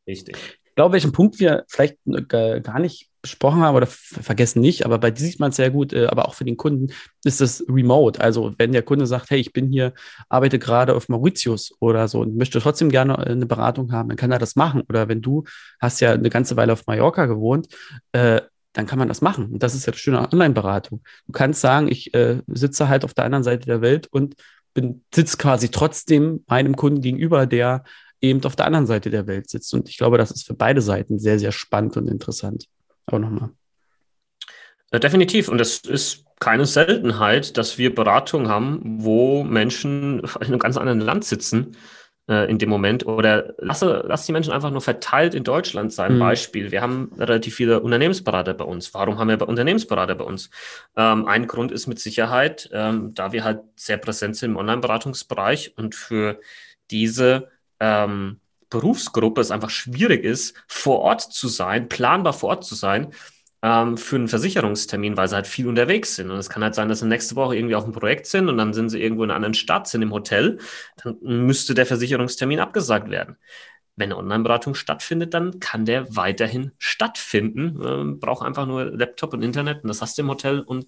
[0.06, 0.36] Richtig.
[0.64, 5.10] Ich glaube, welchen Punkt wir vielleicht gar nicht besprochen haben oder vergessen nicht, aber bei
[5.10, 6.92] dir sieht man es sehr gut, äh, aber auch für den Kunden
[7.24, 8.20] ist das remote.
[8.20, 9.92] Also wenn der Kunde sagt, hey, ich bin hier,
[10.28, 14.16] arbeite gerade auf Mauritius oder so und möchte trotzdem gerne äh, eine Beratung haben, dann
[14.16, 14.82] kann er das machen.
[14.88, 15.44] Oder wenn du
[15.78, 17.68] hast ja eine ganze Weile auf Mallorca gewohnt,
[18.12, 18.40] äh,
[18.72, 19.52] dann kann man das machen.
[19.52, 21.02] Und das ist ja das Schöne an Online-Beratung.
[21.26, 24.34] Du kannst sagen, ich äh, sitze halt auf der anderen Seite der Welt und
[24.74, 27.84] bin, sitze quasi trotzdem meinem Kunden gegenüber, der
[28.20, 29.74] eben auf der anderen Seite der Welt sitzt.
[29.74, 32.66] Und ich glaube, das ist für beide Seiten sehr, sehr spannend und interessant.
[33.06, 33.50] Auch nochmal.
[34.92, 35.48] Ja, definitiv.
[35.48, 41.00] Und es ist keine Seltenheit, dass wir Beratungen haben, wo Menschen in einem ganz anderen
[41.00, 41.76] Land sitzen
[42.28, 43.06] äh, in dem Moment.
[43.06, 46.14] Oder lasse, lass die Menschen einfach nur verteilt in Deutschland sein.
[46.14, 46.18] Mhm.
[46.20, 46.70] Beispiel.
[46.70, 48.94] Wir haben relativ viele Unternehmensberater bei uns.
[48.94, 50.50] Warum haben wir Unternehmensberater bei uns?
[50.96, 55.74] Ähm, ein Grund ist mit Sicherheit, ähm, da wir halt sehr präsent sind im Online-Beratungsbereich
[55.76, 56.40] und für
[56.90, 57.48] diese
[57.80, 63.12] ähm, Berufsgruppe es einfach schwierig ist, vor Ort zu sein, planbar vor Ort zu sein,
[63.62, 66.30] ähm, für einen Versicherungstermin, weil sie halt viel unterwegs sind.
[66.30, 68.58] Und es kann halt sein, dass sie nächste Woche irgendwie auf einem Projekt sind und
[68.58, 70.58] dann sind sie irgendwo in einer anderen Stadt, sind im Hotel.
[71.02, 73.36] Dann müsste der Versicherungstermin abgesagt werden.
[73.94, 77.80] Wenn eine Online-Beratung stattfindet, dann kann der weiterhin stattfinden.
[77.84, 80.86] Ähm, braucht einfach nur Laptop und Internet und das hast du im Hotel und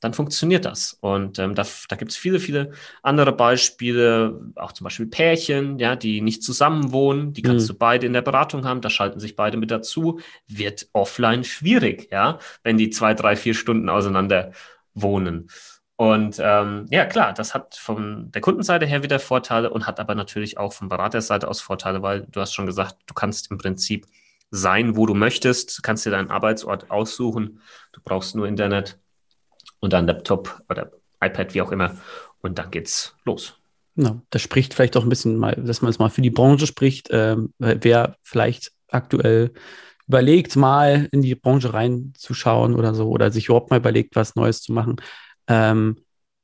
[0.00, 0.96] dann funktioniert das.
[1.00, 5.96] Und ähm, da, da gibt es viele, viele andere Beispiele, auch zum Beispiel Pärchen, ja,
[5.96, 7.72] die nicht zusammen wohnen, die kannst mhm.
[7.72, 12.08] du beide in der Beratung haben, da schalten sich beide mit dazu, wird offline schwierig,
[12.10, 14.52] ja, wenn die zwei, drei, vier Stunden auseinander
[14.94, 15.48] wohnen.
[15.96, 20.14] Und ähm, ja, klar, das hat von der Kundenseite her wieder Vorteile und hat aber
[20.14, 24.06] natürlich auch von Beraterseite aus Vorteile, weil du hast schon gesagt, du kannst im Prinzip
[24.50, 27.60] sein, wo du möchtest, du kannst dir deinen Arbeitsort aussuchen,
[27.92, 28.98] du brauchst nur Internet
[29.86, 31.96] und dann Laptop oder iPad, wie auch immer.
[32.42, 33.54] Und dann geht's los.
[33.94, 36.66] Ja, das spricht vielleicht auch ein bisschen mal, dass man es mal für die Branche
[36.66, 37.08] spricht.
[37.12, 39.52] Ähm, wer vielleicht aktuell
[40.08, 44.60] überlegt, mal in die Branche reinzuschauen oder so, oder sich überhaupt mal überlegt, was Neues
[44.60, 44.96] zu machen.
[45.46, 45.98] Ähm,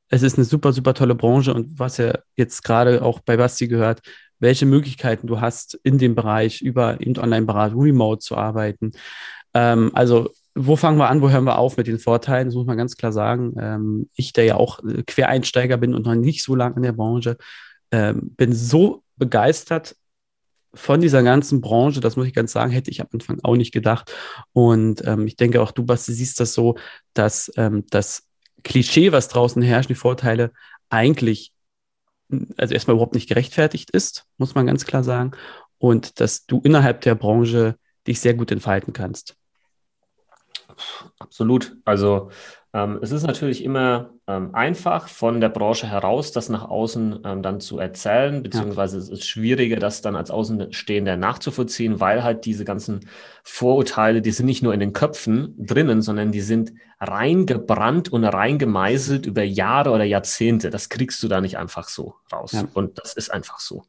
[0.08, 3.66] es ist eine super, super tolle Branche und was ja jetzt gerade auch bei Basti
[3.66, 4.02] gehört,
[4.38, 8.92] welche Möglichkeiten du hast in dem Bereich über Online-Beratung, Remote zu arbeiten.
[9.52, 12.46] Ähm, also wo fangen wir an, wo hören wir auf mit den Vorteilen?
[12.46, 13.54] Das muss man ganz klar sagen.
[13.58, 16.92] Ähm, ich, der ja auch äh, Quereinsteiger bin und noch nicht so lange in der
[16.92, 17.36] Branche,
[17.90, 19.96] ähm, bin so begeistert
[20.74, 23.72] von dieser ganzen Branche, das muss ich ganz sagen, hätte ich am Anfang auch nicht
[23.72, 24.12] gedacht.
[24.52, 26.76] Und ähm, ich denke auch du, Basti, siehst das so,
[27.14, 28.24] dass ähm, das
[28.64, 30.52] Klischee, was draußen herrscht, die Vorteile
[30.88, 31.52] eigentlich,
[32.56, 35.32] also erstmal überhaupt nicht gerechtfertigt ist, muss man ganz klar sagen.
[35.78, 39.36] Und dass du innerhalb der Branche dich sehr gut entfalten kannst.
[41.18, 41.76] Absolut.
[41.84, 42.30] Also
[42.74, 47.42] ähm, es ist natürlich immer ähm, einfach von der Branche heraus, das nach außen ähm,
[47.42, 49.02] dann zu erzählen, beziehungsweise ja.
[49.02, 53.00] es ist schwieriger, das dann als Außenstehender nachzuvollziehen, weil halt diese ganzen
[53.42, 59.26] Vorurteile, die sind nicht nur in den Köpfen drinnen, sondern die sind reingebrannt und reingemeißelt
[59.26, 60.70] über Jahre oder Jahrzehnte.
[60.70, 62.52] Das kriegst du da nicht einfach so raus.
[62.52, 62.64] Ja.
[62.72, 63.84] Und das ist einfach so.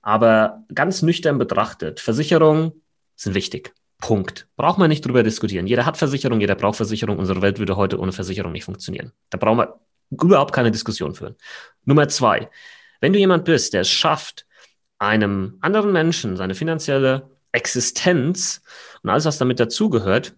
[0.00, 2.72] Aber ganz nüchtern betrachtet, Versicherungen
[3.14, 3.74] sind wichtig.
[4.02, 4.48] Punkt.
[4.56, 5.68] Braucht man nicht drüber diskutieren.
[5.68, 7.18] Jeder hat Versicherung, jeder braucht Versicherung.
[7.18, 9.12] Unsere Welt würde heute ohne Versicherung nicht funktionieren.
[9.30, 11.36] Da brauchen wir überhaupt keine Diskussion führen.
[11.84, 12.50] Nummer zwei.
[13.00, 14.44] Wenn du jemand bist, der es schafft,
[14.98, 18.62] einem anderen Menschen seine finanzielle Existenz
[19.04, 20.34] und alles, was damit dazugehört,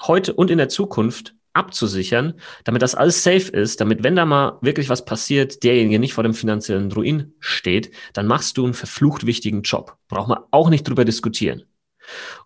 [0.00, 4.58] heute und in der Zukunft abzusichern, damit das alles safe ist, damit, wenn da mal
[4.60, 9.26] wirklich was passiert, derjenige nicht vor dem finanziellen Ruin steht, dann machst du einen verflucht
[9.26, 9.96] wichtigen Job.
[10.06, 11.64] Braucht man auch nicht drüber diskutieren.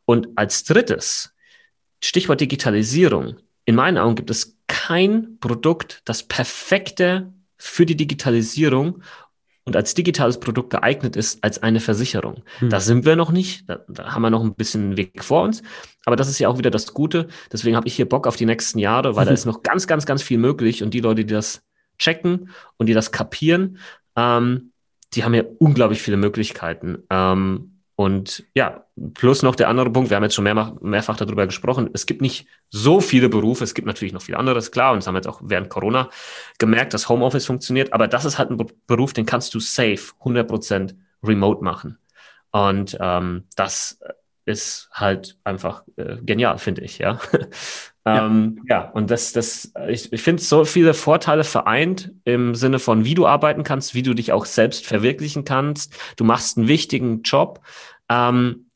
[0.04, 1.34] Und als drittes,
[2.02, 3.36] Stichwort Digitalisierung.
[3.64, 9.02] In meinen Augen gibt es kein Produkt, das perfekte für die Digitalisierung
[9.64, 12.42] und als digitales Produkt geeignet ist als eine Versicherung.
[12.58, 12.70] Hm.
[12.70, 15.62] Da sind wir noch nicht, da, da, haben wir noch ein bisschen Weg vor uns,
[16.04, 17.28] aber das ist ja auch wieder das Gute.
[17.52, 19.28] Deswegen habe ich hier Bock auf die nächsten Jahre, weil mhm.
[19.28, 21.62] da ist noch ganz, ganz, ganz viel möglich und die Leute, die das
[21.98, 23.78] checken und die das kapieren,
[24.16, 24.72] ähm,
[25.14, 27.04] die haben ja unglaublich viele Möglichkeiten.
[27.10, 27.71] Ähm,
[28.02, 28.84] und ja,
[29.14, 32.20] plus noch der andere Punkt, wir haben jetzt schon mehr, mehrfach darüber gesprochen, es gibt
[32.20, 35.18] nicht so viele Berufe, es gibt natürlich noch viel anderes, klar, und das haben wir
[35.18, 36.10] jetzt auch während Corona
[36.58, 40.96] gemerkt, dass Homeoffice funktioniert, aber das ist halt ein Beruf, den kannst du safe 100%
[41.22, 41.98] remote machen.
[42.50, 44.00] Und ähm, das
[44.44, 47.20] ist halt einfach äh, genial, finde ich, ja.
[48.04, 48.82] ähm, ja.
[48.82, 48.90] ja.
[48.90, 53.26] und das, das, ich, ich finde so viele Vorteile vereint im Sinne von, wie du
[53.26, 55.94] arbeiten kannst, wie du dich auch selbst verwirklichen kannst.
[56.16, 57.60] Du machst einen wichtigen Job
[58.12, 58.66] ähm,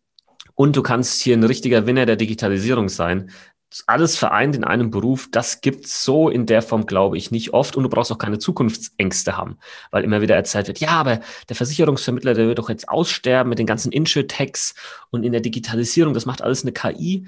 [0.55, 3.31] und du kannst hier ein richtiger Winner der Digitalisierung sein
[3.87, 7.77] alles vereint in einem Beruf, das gibt's so in der Form, glaube ich, nicht oft.
[7.77, 9.59] Und du brauchst auch keine Zukunftsängste haben,
[9.91, 13.59] weil immer wieder erzählt wird, ja, aber der Versicherungsvermittler, der wird doch jetzt aussterben mit
[13.59, 14.75] den ganzen Insurtechs
[15.11, 17.27] und in der Digitalisierung, das macht alles eine KI.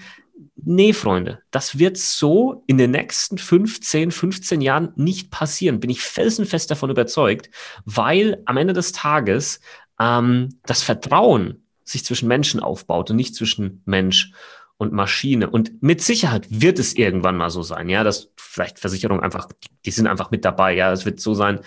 [0.55, 5.81] Nee, Freunde, das wird so in den nächsten 15, 15 Jahren nicht passieren.
[5.81, 7.51] Bin ich felsenfest davon überzeugt,
[7.85, 9.61] weil am Ende des Tages
[9.99, 14.33] ähm, das Vertrauen sich zwischen Menschen aufbaut und nicht zwischen Mensch
[14.77, 15.51] und Maschine.
[15.51, 19.48] Und mit Sicherheit wird es irgendwann mal so sein, ja, dass vielleicht Versicherungen einfach,
[19.85, 20.92] die sind einfach mit dabei, ja.
[20.92, 21.61] Es wird so sein,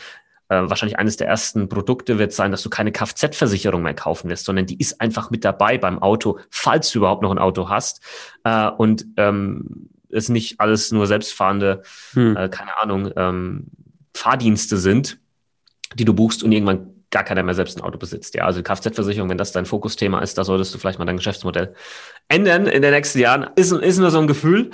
[0.48, 4.46] äh, wahrscheinlich eines der ersten Produkte wird sein, dass du keine Kfz-Versicherung mehr kaufen wirst,
[4.46, 8.02] sondern die ist einfach mit dabei beim Auto, falls du überhaupt noch ein Auto hast.
[8.44, 12.36] Äh, und ähm, es nicht alles nur selbstfahrende, hm.
[12.36, 13.68] äh, keine Ahnung, ähm,
[14.14, 15.20] Fahrdienste sind,
[15.96, 18.36] die du buchst und irgendwann gar keiner mehr selbst ein Auto besitzt.
[18.36, 21.76] Ja, also Kfz-Versicherung, wenn das dein Fokusthema ist, da solltest du vielleicht mal dein Geschäftsmodell
[22.28, 23.50] ändern in den nächsten Jahren.
[23.56, 24.72] Ist, ist nur so ein Gefühl.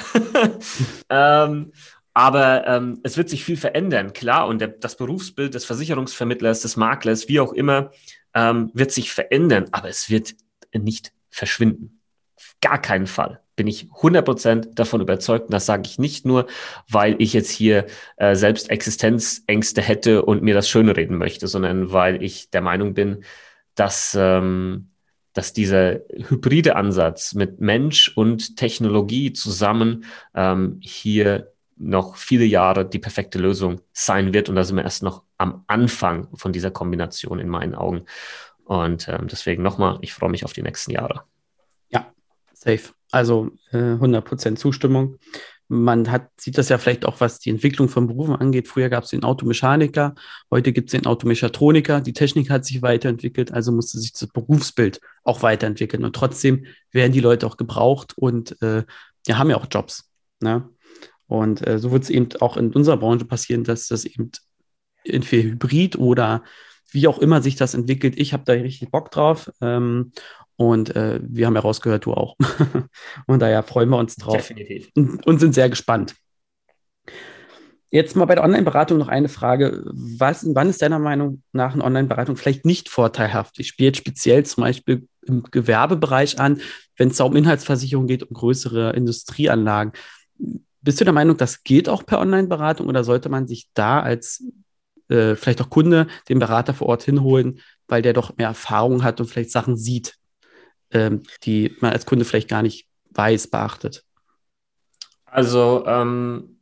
[1.10, 1.72] ähm,
[2.14, 4.48] aber ähm, es wird sich viel verändern, klar.
[4.48, 7.92] Und der, das Berufsbild des Versicherungsvermittlers, des Maklers, wie auch immer,
[8.34, 9.66] ähm, wird sich verändern.
[9.72, 10.36] Aber es wird
[10.74, 12.02] nicht verschwinden.
[12.62, 15.48] Gar keinen Fall bin ich 100% davon überzeugt.
[15.48, 16.48] Und das sage ich nicht nur,
[16.90, 21.92] weil ich jetzt hier äh, selbst Existenzängste hätte und mir das Schöne reden möchte, sondern
[21.92, 23.26] weil ich der Meinung bin,
[23.76, 24.92] dass, ähm,
[25.34, 33.00] dass dieser hybride Ansatz mit Mensch und Technologie zusammen ähm, hier noch viele Jahre die
[33.00, 34.50] perfekte Lösung sein wird.
[34.50, 38.06] Und da sind wir erst noch am Anfang von dieser Kombination in meinen Augen.
[38.66, 41.24] Und ähm, deswegen nochmal, ich freue mich auf die nächsten Jahre.
[41.90, 42.12] Ja,
[42.54, 42.97] safe.
[43.12, 45.18] Also äh, 100% Zustimmung.
[45.70, 48.70] Man hat, sieht das ja vielleicht auch, was die Entwicklung von Berufen angeht.
[48.70, 50.16] Früher gab es den Automechaniker,
[50.50, 52.00] heute gibt es den Automechatroniker.
[52.00, 56.06] Die Technik hat sich weiterentwickelt, also musste sich das Berufsbild auch weiterentwickeln.
[56.06, 58.84] Und trotzdem werden die Leute auch gebraucht und äh,
[59.28, 60.10] die haben ja auch Jobs.
[60.40, 60.70] Ne?
[61.28, 64.32] Und äh, so wird es eben auch in unserer Branche passieren, dass das eben
[65.04, 66.44] entweder hybrid oder
[66.92, 68.18] wie auch immer sich das entwickelt.
[68.18, 69.52] Ich habe da richtig Bock drauf.
[69.62, 70.14] Ähm,
[70.58, 72.36] und äh, wir haben ja rausgehört, du auch.
[73.28, 74.38] und daher freuen wir uns drauf.
[74.38, 74.90] Definitiv.
[74.96, 76.16] Und, und sind sehr gespannt.
[77.90, 79.84] Jetzt mal bei der Online-Beratung noch eine Frage.
[79.86, 83.60] Was, wann ist deiner Meinung nach eine Online-Beratung vielleicht nicht vorteilhaft?
[83.60, 86.60] Ich spiele jetzt speziell zum Beispiel im Gewerbebereich an,
[86.98, 89.94] wenn es da um Inhaltsversicherung geht, um größere Industrieanlagen.
[90.82, 94.44] Bist du der Meinung, das geht auch per Online-Beratung oder sollte man sich da als
[95.10, 99.22] äh, vielleicht auch Kunde den Berater vor Ort hinholen, weil der doch mehr Erfahrung hat
[99.22, 100.18] und vielleicht Sachen sieht?
[100.92, 104.04] Ähm, die man als Kunde vielleicht gar nicht weiß, beachtet?
[105.26, 106.60] Also ähm,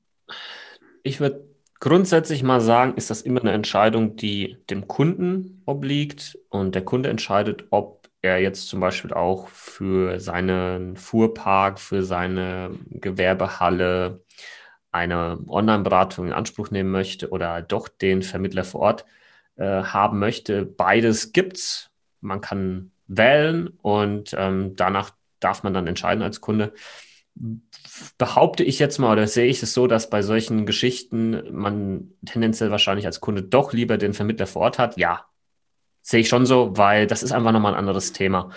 [1.04, 1.48] ich würde
[1.80, 7.10] grundsätzlich mal sagen, ist das immer eine Entscheidung, die dem Kunden obliegt und der Kunde
[7.10, 14.24] entscheidet, ob er jetzt zum Beispiel auch für seinen Fuhrpark, für seine Gewerbehalle
[14.92, 19.06] eine Online-Beratung in Anspruch nehmen möchte oder doch den Vermittler vor Ort
[19.58, 20.66] äh, haben möchte.
[20.66, 21.92] Beides gibt's.
[22.22, 26.74] Man kann wählen und ähm, danach darf man dann entscheiden als Kunde.
[28.18, 32.72] Behaupte ich jetzt mal oder sehe ich es so, dass bei solchen Geschichten man tendenziell
[32.72, 34.98] wahrscheinlich als Kunde doch lieber den Vermittler vor Ort hat?
[34.98, 35.26] Ja,
[36.02, 38.52] sehe ich schon so, weil das ist einfach nochmal ein anderes Thema.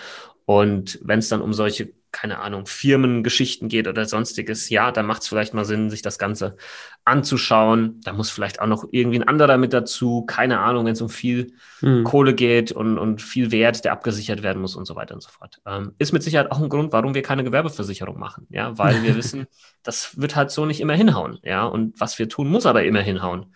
[0.49, 5.21] Und wenn es dann um solche keine Ahnung, Firmengeschichten geht oder sonstiges, ja, dann macht
[5.21, 6.57] es vielleicht mal Sinn, sich das Ganze
[7.05, 8.01] anzuschauen.
[8.03, 11.09] Da muss vielleicht auch noch irgendwie ein anderer mit dazu, keine Ahnung, wenn es um
[11.09, 12.03] viel mhm.
[12.03, 15.29] Kohle geht und, und viel Wert, der abgesichert werden muss und so weiter und so
[15.29, 15.61] fort.
[15.67, 19.15] Ähm, ist mit Sicherheit auch ein Grund, warum wir keine Gewerbeversicherung machen, ja, weil wir
[19.15, 19.45] wissen,
[19.83, 23.01] das wird halt so nicht immer hinhauen, ja, und was wir tun, muss aber immer
[23.01, 23.53] hinhauen.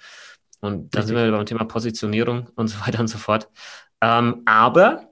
[0.61, 3.49] Und da sind wir beim Thema Positionierung und so weiter und so fort.
[3.99, 5.09] Ähm, aber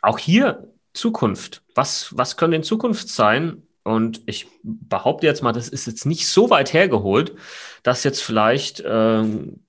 [0.00, 1.62] auch hier Zukunft.
[1.74, 3.62] Was, was könnte in Zukunft sein?
[3.84, 7.34] Und ich behaupte jetzt mal, das ist jetzt nicht so weit hergeholt,
[7.82, 9.60] dass jetzt vielleicht, ähm,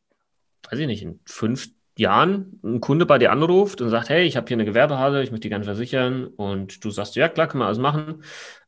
[0.69, 4.35] weiß ich nicht, in fünf Jahren ein Kunde bei dir anruft und sagt, hey, ich
[4.35, 6.25] habe hier eine Gewerbehalle, ich möchte die gerne versichern.
[6.25, 8.23] Und du sagst, ja klar, können wir alles machen.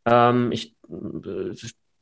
[0.06, 1.54] Ähm, ich äh,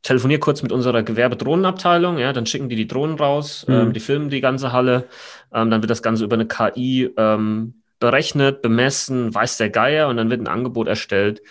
[0.01, 3.73] telefoniere kurz mit unserer Gewerbedrohnenabteilung, ja, dann schicken die die Drohnen raus, mhm.
[3.73, 5.07] ähm, die filmen die ganze Halle,
[5.53, 10.17] ähm, dann wird das Ganze über eine KI ähm, berechnet, bemessen, weiß der Geier und
[10.17, 11.41] dann wird ein Angebot erstellt.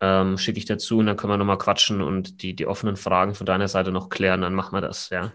[0.00, 3.34] Ähm, schicke ich dazu und dann können wir nochmal quatschen und die, die offenen Fragen
[3.34, 5.32] von deiner Seite noch klären, dann machen wir das, ja.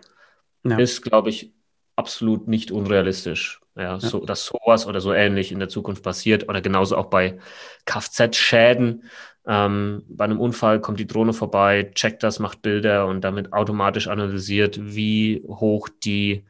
[0.64, 0.78] ja.
[0.78, 1.54] Ist, glaube ich,
[1.98, 3.60] absolut nicht unrealistisch.
[3.76, 7.08] Ja, ja, So, dass sowas oder so ähnlich in der Zukunft passiert oder genauso auch
[7.08, 7.40] bei
[7.86, 9.04] Kfz-Schäden.
[9.46, 14.08] Ähm, bei einem Unfall kommt die Drohne vorbei, checkt das, macht Bilder und damit automatisch
[14.08, 16.46] analysiert, wie hoch die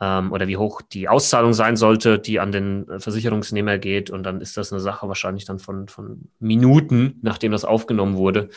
[0.00, 4.10] ähm, oder wie hoch die Auszahlung sein sollte, die an den Versicherungsnehmer geht.
[4.10, 8.48] Und dann ist das eine Sache wahrscheinlich dann von, von Minuten, nachdem das aufgenommen wurde,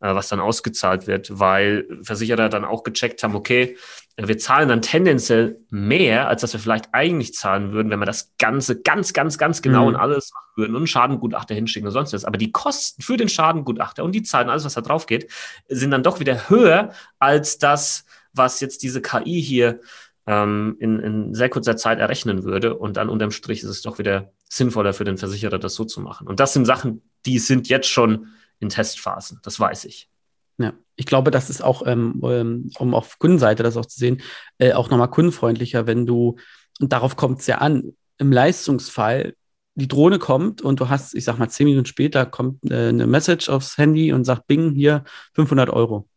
[0.00, 3.76] äh, was dann ausgezahlt wird, weil Versicherer dann auch gecheckt haben, okay,
[4.16, 8.34] wir zahlen dann tendenziell mehr, als dass wir vielleicht eigentlich zahlen würden, wenn wir das
[8.36, 9.88] Ganze ganz, ganz, ganz genau mhm.
[9.88, 12.24] und alles machen würden und einen Schadengutachter hinschicken und sonst was.
[12.24, 15.30] Aber die Kosten für den Schadengutachter und die Zahlen, alles, was da drauf geht,
[15.68, 19.80] sind dann doch wieder höher als das, was jetzt diese KI hier
[20.28, 22.76] ähm, in, in sehr kurzer Zeit errechnen würde.
[22.76, 26.02] Und dann unterm Strich ist es doch wieder sinnvoller für den Versicherer, das so zu
[26.02, 26.28] machen.
[26.28, 28.28] Und das sind Sachen, die sind jetzt schon
[28.60, 29.40] in Testphasen.
[29.42, 30.10] Das weiß ich.
[30.58, 34.20] Ja, ich glaube, das ist auch, ähm, ähm um auf Kundenseite das auch zu sehen,
[34.58, 36.36] äh, auch nochmal kundenfreundlicher, wenn du,
[36.78, 39.34] und darauf kommt es ja an, im Leistungsfall
[39.76, 43.06] die Drohne kommt und du hast, ich sag mal, zehn Minuten später kommt äh, eine
[43.06, 46.08] Message aufs Handy und sagt, Bing, hier 500 Euro.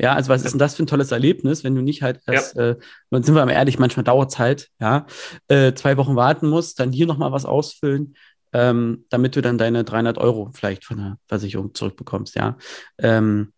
[0.00, 2.56] Ja, also was ist denn das für ein tolles Erlebnis, wenn du nicht halt erst,
[2.56, 2.70] ja.
[2.70, 2.76] äh,
[3.10, 5.06] sind wir mal ehrlich, manchmal dauert es halt, ja,
[5.48, 8.14] äh, zwei Wochen warten musst, dann hier nochmal was ausfüllen,
[8.52, 12.56] ähm, damit du dann deine 300 Euro vielleicht von der Versicherung zurückbekommst, ja.
[12.98, 13.52] Ähm,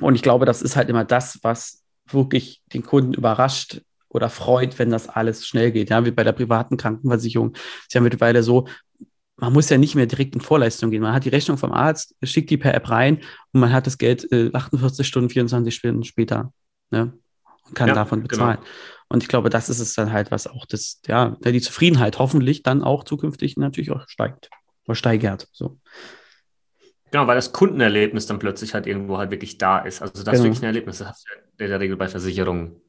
[0.00, 4.78] und ich glaube, das ist halt immer das, was wirklich den Kunden überrascht oder freut,
[4.78, 7.54] wenn das alles schnell geht, ja, wie bei der privaten Krankenversicherung.
[7.54, 8.66] Ist ja mittlerweile so,
[9.36, 11.02] man muss ja nicht mehr direkt in Vorleistung gehen.
[11.02, 13.18] Man hat die Rechnung vom Arzt, schickt die per App rein
[13.52, 16.52] und man hat das Geld äh, 48 Stunden, 24 Stunden später
[16.90, 17.12] ne?
[17.66, 18.28] und kann ja, davon genau.
[18.28, 18.58] bezahlen.
[18.58, 18.70] Genau.
[19.08, 22.62] Und ich glaube, das ist es dann halt, was auch das, ja, die Zufriedenheit hoffentlich
[22.62, 24.48] dann auch zukünftig natürlich auch steigt
[24.86, 25.48] oder steigert.
[25.52, 25.78] So.
[27.10, 30.00] Genau, weil das Kundenerlebnis dann plötzlich halt irgendwo halt wirklich da ist.
[30.00, 30.44] Also das genau.
[30.44, 31.26] wirklich ein Erlebnis, das hast
[31.58, 32.80] du in der Regel bei Versicherungen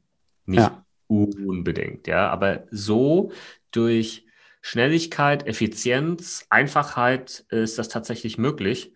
[0.46, 0.84] nicht ja.
[1.08, 2.30] unbedingt, ja.
[2.30, 3.32] Aber so
[3.70, 4.26] durch
[4.66, 8.94] Schnelligkeit, Effizienz, Einfachheit ist das tatsächlich möglich.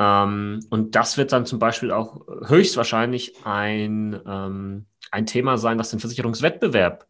[0.00, 5.90] Ähm, und das wird dann zum Beispiel auch höchstwahrscheinlich ein, ähm, ein Thema sein, was
[5.90, 7.06] den Versicherungswettbewerb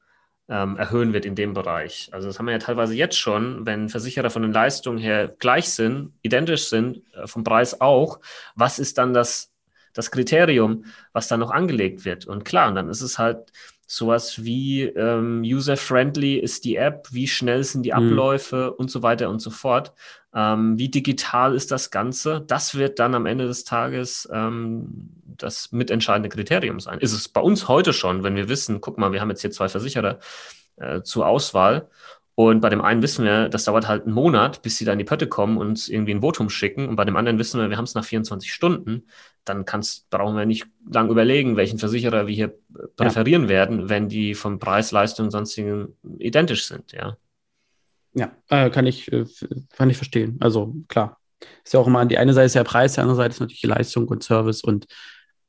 [0.51, 2.11] ähm, erhöhen wird in dem Bereich.
[2.13, 5.71] Also das haben wir ja teilweise jetzt schon, wenn Versicherer von den Leistungen her gleich
[5.71, 8.21] sind, identisch sind, äh, vom Preis auch,
[8.55, 9.51] was ist dann das,
[9.95, 12.27] das Kriterium, was dann noch angelegt wird?
[12.27, 13.53] Und klar, und dann ist es halt
[13.87, 18.11] sowas wie ähm, user-friendly ist die App, wie schnell sind die mhm.
[18.11, 18.81] Abläufe mhm.
[18.81, 19.93] und so weiter und so fort.
[20.35, 22.43] Ähm, wie digital ist das Ganze?
[22.47, 26.99] Das wird dann am Ende des Tages ähm, das mitentscheidende Kriterium sein.
[26.99, 29.51] Ist es bei uns heute schon, wenn wir wissen, guck mal, wir haben jetzt hier
[29.51, 30.19] zwei Versicherer
[30.77, 31.89] äh, zur Auswahl
[32.39, 34.99] und bei dem einen wissen wir, das dauert halt einen Monat, bis sie da in
[34.99, 36.87] die Pötte kommen und uns irgendwie ein Votum schicken.
[36.87, 39.07] Und bei dem anderen wissen wir, wir haben es nach 24 Stunden.
[39.47, 42.55] Dann kannst, brauchen wir nicht lang überlegen, welchen Versicherer wir hier
[42.97, 43.49] präferieren ja.
[43.49, 47.17] werden, wenn die vom Preis, Leistung und sonstigen identisch sind, ja.
[48.13, 49.25] Ja, äh, kann ich, äh,
[49.75, 50.37] kann ich verstehen.
[50.41, 51.19] Also klar.
[51.65, 53.63] Ist ja auch immer, die eine Seite ist ja Preis, die andere Seite ist natürlich
[53.63, 54.87] die Leistung und Service und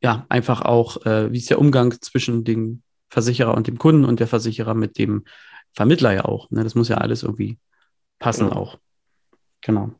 [0.01, 4.21] ja, einfach auch, äh, wie ist der Umgang zwischen dem Versicherer und dem Kunden und
[4.21, 5.25] der Versicherer mit dem
[5.77, 6.49] Vermittler ja auch.
[6.49, 6.63] Ne?
[6.63, 7.59] Das muss ja alles irgendwie
[8.17, 8.61] passen genau.
[8.61, 8.79] auch.
[9.61, 9.91] Genau.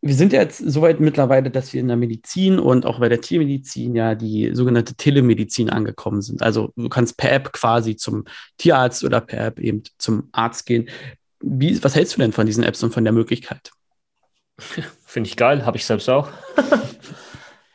[0.00, 3.20] Wir sind ja jetzt soweit mittlerweile, dass wir in der Medizin und auch bei der
[3.20, 6.40] Tiermedizin ja die sogenannte Telemedizin angekommen sind.
[6.42, 8.24] Also du kannst per App quasi zum
[8.56, 10.88] Tierarzt oder per App eben zum Arzt gehen.
[11.40, 13.70] Wie, was hältst du denn von diesen Apps und von der Möglichkeit?
[15.04, 16.30] Finde ich geil, habe ich selbst auch.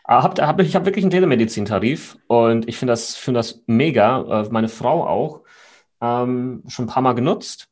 [0.09, 4.43] Ah, hab, hab, ich habe wirklich einen Telemedizin-Tarif und ich finde das, find das mega.
[4.43, 5.41] Äh, meine Frau auch
[6.01, 7.67] ähm, schon ein paar Mal genutzt.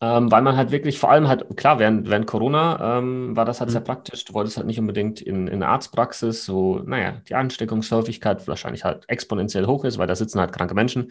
[0.00, 3.58] Ähm, weil man halt wirklich, vor allem halt, klar, während, während Corona ähm, war das
[3.58, 3.72] halt mhm.
[3.72, 4.24] sehr praktisch.
[4.24, 9.08] Du wolltest halt nicht unbedingt in, in eine Arztpraxis, wo, naja, die Ansteckungshäufigkeit wahrscheinlich halt
[9.08, 11.10] exponentiell hoch ist, weil da sitzen halt kranke Menschen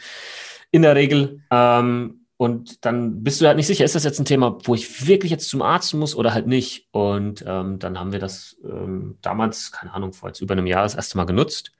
[0.72, 1.41] in der Regel.
[1.51, 5.08] Ähm, und dann bist du halt nicht sicher, ist das jetzt ein Thema, wo ich
[5.08, 6.88] wirklich jetzt zum Arzt muss oder halt nicht?
[6.91, 10.84] Und ähm, dann haben wir das ähm, damals, keine Ahnung, vor jetzt über einem Jahr
[10.84, 11.72] das erste Mal genutzt.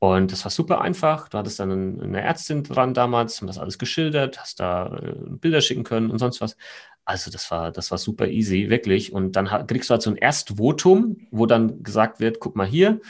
[0.00, 1.28] Und das war super einfach.
[1.28, 5.60] Du hattest dann eine Ärztin dran damals, haben das alles geschildert, hast da äh, Bilder
[5.60, 6.56] schicken können und sonst was.
[7.04, 9.12] Also das war, das war super easy, wirklich.
[9.12, 13.00] Und dann kriegst du halt so ein Erstvotum, wo dann gesagt wird, guck mal hier,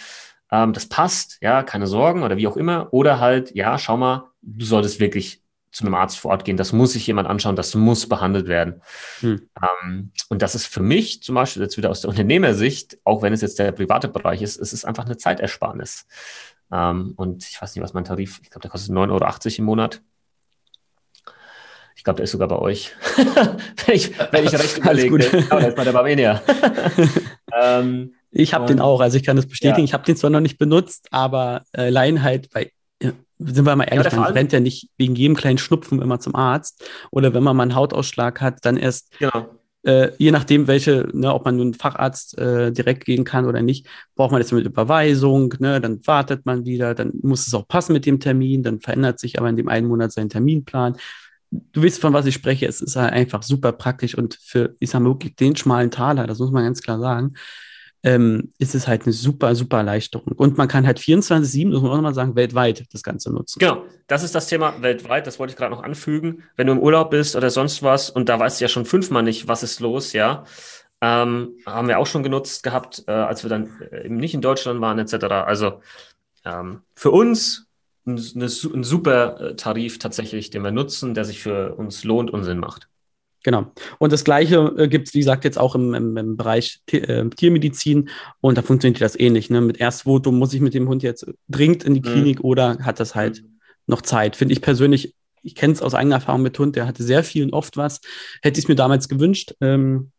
[0.51, 2.93] ähm, das passt, ja, keine Sorgen oder wie auch immer.
[2.93, 6.57] Oder halt, ja, schau mal, du solltest wirklich zu einem Arzt vor Ort gehen.
[6.57, 8.82] Das muss sich jemand anschauen, das muss behandelt werden.
[9.20, 9.49] Hm.
[9.62, 13.32] Ähm, und das ist für mich zum Beispiel jetzt wieder aus der Unternehmersicht, auch wenn
[13.32, 16.07] es jetzt der private Bereich ist, es ist einfach eine Zeitersparnis.
[16.73, 19.64] Ähm, und ich weiß nicht, was mein Tarif, ich glaube, der kostet 9,80 Euro im
[19.64, 20.03] Monat.
[21.97, 22.93] Ich glaube, der ist sogar bei euch.
[23.87, 25.45] wenn, ich, wenn ich recht überlege.
[25.51, 26.43] Aber der ist bei der Barmenia.
[27.62, 29.81] ähm, ich habe den auch, also ich kann das bestätigen.
[29.81, 29.85] Ja.
[29.85, 32.73] Ich habe den zwar noch nicht benutzt, aber äh, Laien halt bei
[33.43, 36.35] sind wir mal ehrlich, ja, man rennt ja nicht wegen jedem kleinen Schnupfen immer zum
[36.35, 36.85] Arzt.
[37.11, 41.33] Oder wenn man mal einen Hautausschlag hat, dann erst genau äh, je nachdem, welche, ne,
[41.33, 45.55] ob man nun Facharzt äh, direkt gehen kann oder nicht, braucht man jetzt mit Überweisung,
[45.59, 49.18] ne, dann wartet man wieder, dann muss es auch passen mit dem Termin, dann verändert
[49.18, 50.97] sich aber in dem einen Monat sein Terminplan.
[51.51, 54.91] Du weißt, von was ich spreche, es ist halt einfach super praktisch und für, ich
[54.91, 57.33] sage mal, wirklich den schmalen Taler, das muss man ganz klar sagen,
[58.03, 60.33] ähm, ist es halt eine super, super Erleichterung.
[60.37, 63.59] Und man kann halt 24-7, muss man auch nochmal sagen, weltweit das Ganze nutzen.
[63.59, 66.45] Genau, das ist das Thema weltweit, das wollte ich gerade noch anfügen.
[66.57, 69.23] Wenn du im Urlaub bist oder sonst was und da weißt du ja schon fünfmal
[69.23, 70.45] nicht, was ist los, ja,
[71.03, 74.43] ähm, haben wir auch schon genutzt gehabt, äh, als wir dann äh, eben nicht in
[74.43, 75.25] Deutschland waren, etc.
[75.25, 75.81] Also
[76.45, 77.67] ähm, für uns
[78.07, 82.45] ein, ein super äh, Tarif tatsächlich, den wir nutzen, der sich für uns lohnt und
[82.45, 82.89] Sinn macht.
[83.43, 83.72] Genau.
[83.99, 86.99] Und das Gleiche äh, gibt es, wie gesagt, jetzt auch im, im, im Bereich T
[86.99, 88.11] äh, Tiermedizin.
[88.41, 89.49] Und da funktioniert das ähnlich.
[89.51, 89.61] Ne?
[89.61, 92.12] Mit Erstvotum muss ich mit dem Hund jetzt dringend in die mhm.
[92.12, 92.45] Klinik mhm.
[92.45, 93.59] oder hat das halt mhm.
[93.86, 94.36] noch Zeit.
[94.36, 97.45] Finde ich persönlich, ich kenne es aus eigener Erfahrung mit Hund, der hatte sehr viel
[97.45, 98.01] und oft was.
[98.43, 99.55] Hätte ich es mir damals gewünscht.
[99.62, 100.12] Ähm,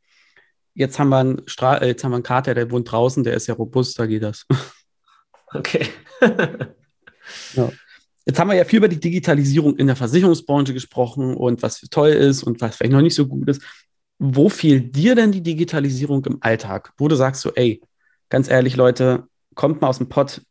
[0.74, 3.36] jetzt, haben wir einen Stra äh, jetzt haben wir einen Kater, der wohnt draußen, der
[3.36, 4.48] ist ja robust, da geht das.
[5.54, 5.86] Okay.
[7.54, 7.70] ja.
[8.26, 12.10] Jetzt haben wir ja viel über die Digitalisierung in der Versicherungsbranche gesprochen und was toll
[12.10, 13.62] ist und was vielleicht noch nicht so gut ist.
[14.20, 16.94] Wo fehlt dir denn die Digitalisierung im Alltag?
[16.98, 17.82] Wo du sagst so, ey,
[18.30, 20.42] ganz ehrlich, Leute, kommt mal aus dem Pott,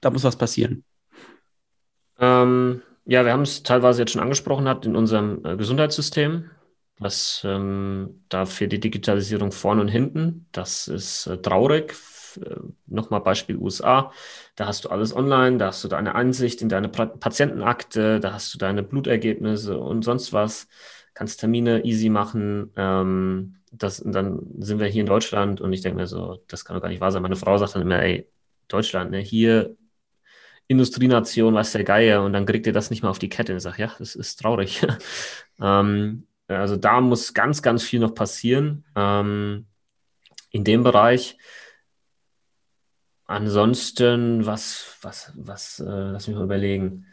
[0.00, 0.84] da muss was passieren.
[2.18, 6.50] Ähm, ja, wir haben es teilweise jetzt schon angesprochen hat in unserem äh, Gesundheitssystem.
[7.02, 10.46] Was ähm, da fehlt die Digitalisierung vorne und hinten.
[10.52, 11.94] Das ist äh, traurig
[12.36, 14.12] äh, nochmal Beispiel USA,
[14.56, 18.54] da hast du alles online, da hast du deine Ansicht in deine Patientenakte, da hast
[18.54, 20.68] du deine Blutergebnisse und sonst was,
[21.14, 22.72] kannst Termine easy machen.
[22.76, 26.64] Ähm, das, und dann sind wir hier in Deutschland und ich denke mir so, das
[26.64, 27.22] kann doch gar nicht wahr sein.
[27.22, 28.28] Meine Frau sagt dann immer, ey,
[28.68, 29.76] Deutschland, ne, hier
[30.68, 33.52] Industrienation, was der Geier, und dann kriegt ihr das nicht mal auf die Kette.
[33.52, 34.86] Und ich sage, ja, das ist traurig.
[35.60, 39.66] ähm, also da muss ganz, ganz viel noch passieren ähm,
[40.50, 41.38] in dem Bereich.
[43.26, 47.06] Ansonsten, was, was, was, äh, lass mich mal überlegen.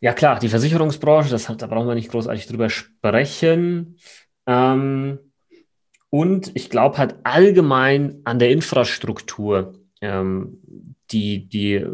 [0.00, 3.98] Ja, klar, die Versicherungsbranche, das da brauchen wir nicht großartig drüber sprechen.
[4.46, 5.18] Ähm,
[6.10, 11.86] und ich glaube halt allgemein an der Infrastruktur, ähm, die, die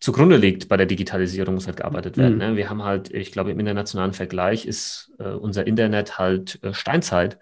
[0.00, 2.34] zugrunde liegt bei der Digitalisierung, muss halt gearbeitet werden.
[2.34, 2.38] Mhm.
[2.38, 2.56] Ne?
[2.56, 7.38] Wir haben halt, ich glaube, im internationalen Vergleich ist äh, unser Internet halt äh, Steinzeit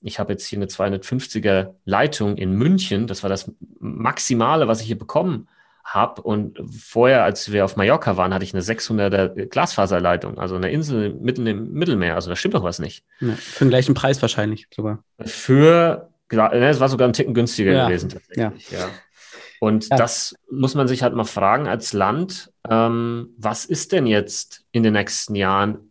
[0.00, 3.06] ich habe jetzt hier eine 250er Leitung in München.
[3.06, 3.50] Das war das
[3.80, 5.48] Maximale, was ich hier bekommen
[5.84, 6.22] habe.
[6.22, 11.14] Und vorher, als wir auf Mallorca waren, hatte ich eine 600er Glasfaserleitung, also eine Insel
[11.14, 12.14] mitten im Mittelmeer.
[12.14, 13.04] Also da stimmt doch was nicht.
[13.20, 15.02] Ja, für den gleichen Preis wahrscheinlich sogar.
[15.20, 17.86] Für, ne, es war sogar ein Ticken günstiger ja.
[17.86, 18.70] gewesen tatsächlich.
[18.70, 18.78] Ja.
[18.78, 18.88] ja.
[19.60, 24.64] Und das muss man sich halt mal fragen als Land, ähm, was ist denn jetzt
[24.72, 25.88] in den nächsten Jahren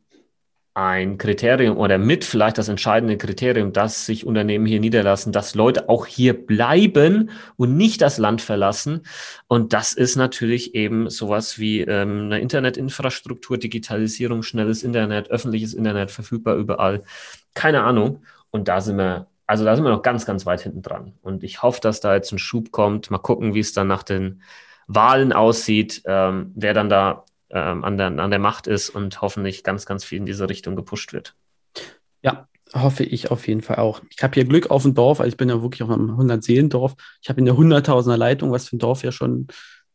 [0.77, 5.89] ein Kriterium oder mit vielleicht das entscheidende Kriterium, dass sich Unternehmen hier niederlassen, dass Leute
[5.89, 9.01] auch hier bleiben und nicht das Land verlassen.
[9.47, 16.11] Und das ist natürlich eben sowas wie ähm, eine Internetinfrastruktur, Digitalisierung, schnelles Internet, öffentliches Internet,
[16.11, 17.03] verfügbar überall.
[17.55, 18.21] Keine Ahnung.
[18.51, 21.13] Und da sind wir, also da sind wir noch ganz, ganz weit hinten dran.
[21.21, 23.09] Und ich hoffe, dass da jetzt ein Schub kommt.
[23.09, 24.43] Mal gucken, wie es dann nach den
[24.87, 29.63] Wahlen aussieht, ähm, wer dann da ähm, an, der, an der Macht ist und hoffentlich
[29.63, 31.33] ganz, ganz viel in diese Richtung gepusht wird.
[32.21, 34.01] Ja, hoffe ich auf jeden Fall auch.
[34.09, 36.95] Ich habe hier Glück auf dem Dorf, also ich bin ja wirklich auf einem 100-Seelendorf.
[37.21, 39.47] Ich habe in der 100.000er Leitung, was für ein Dorf ja schon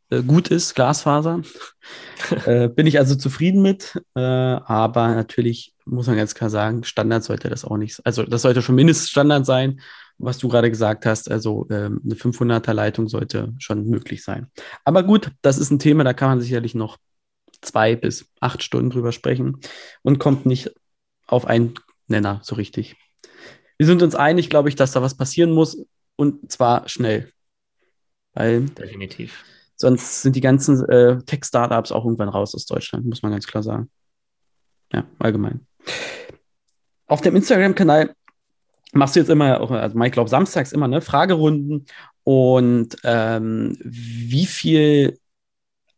[0.08, 1.42] äh, gut ist, Glasfaser.
[2.46, 7.24] äh, bin ich also zufrieden mit, äh, aber natürlich muss man ganz klar sagen, Standard
[7.24, 8.04] sollte das auch nicht.
[8.04, 9.80] Also das sollte schon Mindeststandard sein,
[10.18, 11.30] was du gerade gesagt hast.
[11.30, 14.48] Also ähm, eine 500er Leitung sollte schon möglich sein.
[14.84, 16.98] Aber gut, das ist ein Thema, da kann man sicherlich noch
[17.60, 19.60] zwei bis acht Stunden drüber sprechen
[20.02, 20.72] und kommt nicht
[21.26, 21.74] auf einen
[22.08, 22.96] Nenner so richtig.
[23.78, 25.84] Wir sind uns einig, glaube ich, dass da was passieren muss
[26.16, 27.32] und zwar schnell.
[28.34, 29.44] Weil Definitiv.
[29.76, 33.62] Sonst sind die ganzen äh, Tech-Startups auch irgendwann raus aus Deutschland, muss man ganz klar
[33.62, 33.90] sagen.
[34.92, 35.66] Ja, allgemein.
[37.06, 38.14] Auf dem Instagram-Kanal
[38.92, 41.86] machst du jetzt immer, also Mike glaube samstags immer, ne, Fragerunden
[42.24, 45.18] und ähm, wie viel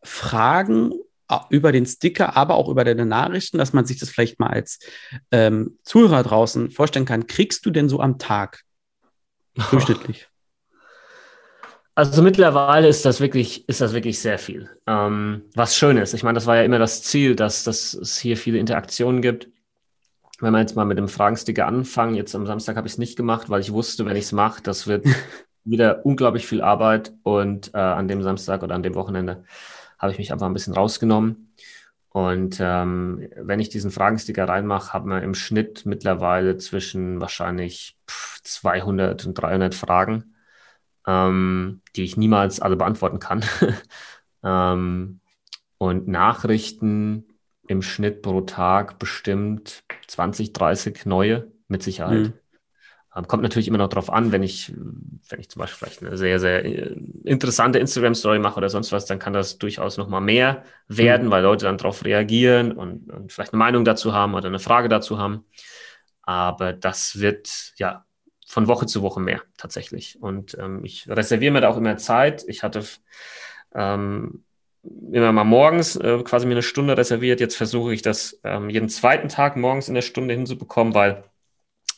[0.03, 0.93] Fragen
[1.51, 4.79] über den Sticker, aber auch über deine Nachrichten, dass man sich das vielleicht mal als
[5.31, 8.63] ähm, Zuhörer draußen vorstellen kann, kriegst du denn so am Tag
[9.71, 10.29] durchschnittlich?
[11.97, 14.69] Also mittlerweile ist das wirklich, ist das wirklich sehr viel.
[14.87, 16.13] Ähm, was schön ist.
[16.13, 19.49] Ich meine, das war ja immer das Ziel, dass, dass es hier viele Interaktionen gibt.
[20.45, 23.17] Wenn wir jetzt mal mit dem Fragensticker anfangen, jetzt am Samstag habe ich es nicht
[23.17, 25.07] gemacht, weil ich wusste, wenn ich es mache, das wird
[25.65, 29.45] wieder unglaublich viel Arbeit und äh, an dem Samstag oder an dem Wochenende
[29.99, 31.55] habe ich mich einfach ein bisschen rausgenommen.
[32.11, 37.97] Und ähm, wenn ich diesen Fragensticker reinmache, haben wir im Schnitt mittlerweile zwischen wahrscheinlich
[38.45, 40.35] 200 und 300 Fragen
[41.07, 43.45] ähm, die ich niemals alle beantworten kann.
[44.43, 45.21] ähm,
[45.79, 47.25] und Nachrichten
[47.67, 52.29] im Schnitt pro Tag bestimmt 20, 30 neue mit Sicherheit.
[52.29, 52.33] Mhm.
[53.17, 54.73] Ähm, kommt natürlich immer noch darauf an, wenn ich,
[55.29, 59.07] wenn ich zum Beispiel vielleicht eine sehr, sehr äh, interessante Instagram-Story mache oder sonst was,
[59.07, 61.31] dann kann das durchaus nochmal mehr werden, mhm.
[61.31, 64.89] weil Leute dann darauf reagieren und, und vielleicht eine Meinung dazu haben oder eine Frage
[64.89, 65.45] dazu haben.
[66.23, 68.05] Aber das wird ja
[68.47, 70.21] von Woche zu Woche mehr tatsächlich.
[70.21, 72.45] Und ähm, ich reserviere mir da auch immer Zeit.
[72.49, 72.85] Ich hatte
[73.75, 74.45] ähm,
[75.13, 77.41] immer mal morgens äh, quasi mir eine Stunde reserviert.
[77.41, 81.25] Jetzt versuche ich das ähm, jeden zweiten Tag morgens in der Stunde hinzubekommen, weil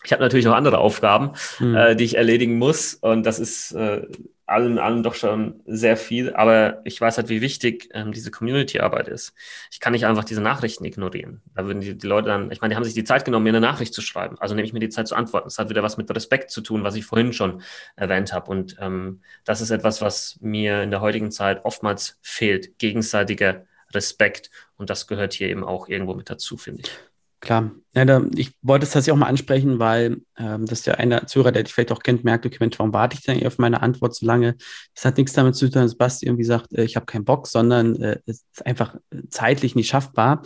[0.05, 1.74] ich habe natürlich noch andere Aufgaben, mhm.
[1.74, 2.95] äh, die ich erledigen muss.
[2.95, 4.07] Und das ist äh,
[4.47, 6.32] allen, allen doch schon sehr viel.
[6.34, 9.34] Aber ich weiß halt, wie wichtig ähm, diese Community-Arbeit ist.
[9.70, 11.42] Ich kann nicht einfach diese Nachrichten ignorieren.
[11.55, 13.51] Da würden die, die Leute dann, ich meine, die haben sich die Zeit genommen, mir
[13.51, 14.38] eine Nachricht zu schreiben.
[14.38, 15.47] Also nehme ich mir die Zeit zu antworten.
[15.47, 17.62] Das hat wieder was mit Respekt zu tun, was ich vorhin schon
[17.97, 18.51] erwähnt habe.
[18.51, 22.78] Und ähm, das ist etwas, was mir in der heutigen Zeit oftmals fehlt.
[22.78, 24.51] Gegenseitiger Respekt.
[24.76, 27.16] Und das gehört hier eben auch irgendwo mit dazu, finde ich.
[27.47, 27.70] Klar.
[27.94, 31.53] Ja, da, ich wollte es tatsächlich auch mal ansprechen, weil ähm, das der eine Zuhörer,
[31.53, 34.16] der dich vielleicht auch kennt, merkt, okay, Mensch, warum warte ich denn auf meine Antwort
[34.16, 34.57] so lange?
[34.97, 37.47] Das hat nichts damit zu tun, dass Basti irgendwie sagt, äh, ich habe keinen Bock,
[37.47, 38.97] sondern äh, es ist einfach
[39.30, 40.42] zeitlich nicht schaffbar.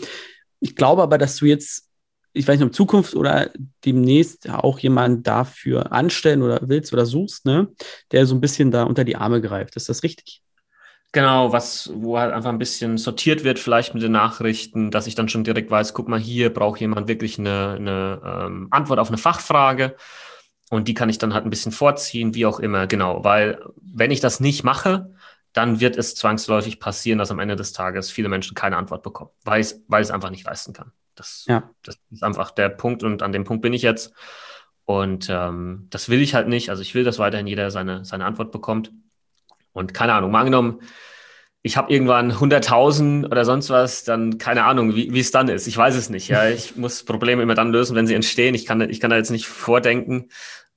[0.61, 1.89] Ich glaube aber, dass du jetzt,
[2.35, 3.51] ich weiß nicht, in Zukunft oder
[3.87, 7.69] demnächst auch jemanden dafür anstellen oder willst oder suchst, ne,
[8.13, 9.75] der so ein bisschen da unter die Arme greift.
[9.75, 10.43] Ist das richtig?
[11.13, 15.17] Genau, was, wo halt einfach ein bisschen sortiert wird, vielleicht mit den Nachrichten, dass ich
[15.17, 19.09] dann schon direkt weiß, guck mal, hier braucht jemand wirklich eine, eine ähm, Antwort auf
[19.09, 19.97] eine Fachfrage.
[20.71, 23.25] Und die kann ich dann halt ein bisschen vorziehen, wie auch immer, genau.
[23.25, 25.13] Weil wenn ich das nicht mache,
[25.53, 29.31] dann wird es zwangsläufig passieren, dass am Ende des Tages viele Menschen keine Antwort bekommen,
[29.43, 30.93] weil es, weil es einfach nicht leisten kann.
[31.17, 31.69] Das, ja.
[31.83, 34.13] das ist einfach der Punkt und an dem Punkt bin ich jetzt.
[34.85, 36.71] Und ähm, das will ich halt nicht.
[36.71, 38.93] Also ich will, dass weiterhin jeder seine, seine Antwort bekommt.
[39.73, 40.81] Und keine Ahnung, mal angenommen,
[41.63, 45.67] ich habe irgendwann 100.000 oder sonst was, dann keine Ahnung, wie, es dann ist.
[45.67, 46.29] Ich weiß es nicht.
[46.29, 48.55] Ja, ich muss Probleme immer dann lösen, wenn sie entstehen.
[48.55, 50.31] Ich kann, ich kann da jetzt nicht vordenken,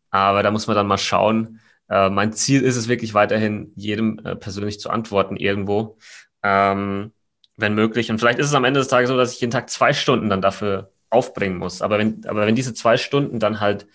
[0.09, 1.61] aber da muss man dann mal schauen.
[1.89, 5.97] Äh, mein Ziel ist es wirklich weiterhin, jedem äh, persönlich zu antworten irgendwo,
[6.43, 7.13] ähm,
[7.55, 8.11] wenn möglich.
[8.11, 10.29] Und vielleicht ist es am Ende des Tages so, dass ich jeden Tag zwei Stunden
[10.29, 11.81] dann dafür aufbringen muss.
[11.81, 13.87] Aber wenn, aber wenn diese zwei Stunden dann halt,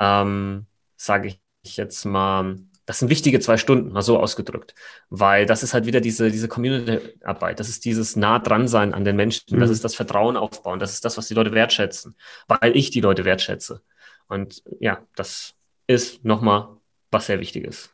[0.00, 0.66] ähm,
[0.96, 2.56] sage ich jetzt mal,
[2.86, 4.74] das sind wichtige zwei Stunden, mal so ausgedrückt.
[5.08, 7.60] Weil das ist halt wieder diese, diese Community-Arbeit.
[7.60, 9.56] Das ist dieses nah dran sein an den Menschen.
[9.56, 9.60] Mhm.
[9.60, 10.78] Das ist das Vertrauen aufbauen.
[10.78, 12.16] Das ist das, was die Leute wertschätzen.
[12.48, 13.82] Weil ich die Leute wertschätze.
[14.28, 15.54] Und ja, das
[15.86, 16.68] ist nochmal
[17.10, 17.90] was sehr Wichtiges.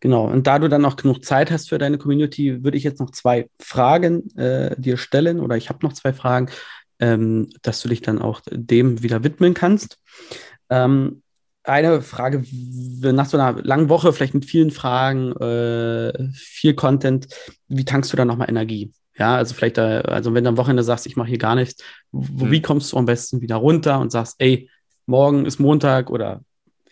[0.00, 2.98] Genau, und da du dann noch genug Zeit hast für deine Community, würde ich jetzt
[2.98, 6.50] noch zwei Fragen äh, dir stellen oder ich habe noch zwei Fragen,
[6.98, 9.98] ähm, dass du dich dann auch dem wieder widmen kannst.
[10.70, 11.21] Ähm,
[11.64, 12.44] eine Frage,
[13.00, 17.28] nach so einer langen Woche, vielleicht mit vielen Fragen, äh, viel Content,
[17.68, 18.92] wie tankst du da nochmal Energie?
[19.16, 21.82] Ja, also vielleicht, da, also wenn du am Wochenende sagst, ich mache hier gar nichts,
[22.10, 22.50] wo, mhm.
[22.50, 24.70] wie kommst du am besten wieder runter und sagst, ey,
[25.06, 26.40] morgen ist Montag oder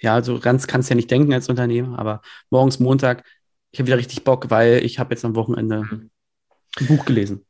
[0.01, 3.25] ja, so ganz kannst du ja nicht denken als Unternehmer, aber morgens Montag,
[3.73, 6.11] ich habe wieder richtig Bock, weil ich habe jetzt am Wochenende mhm.
[6.79, 7.45] ein Buch gelesen.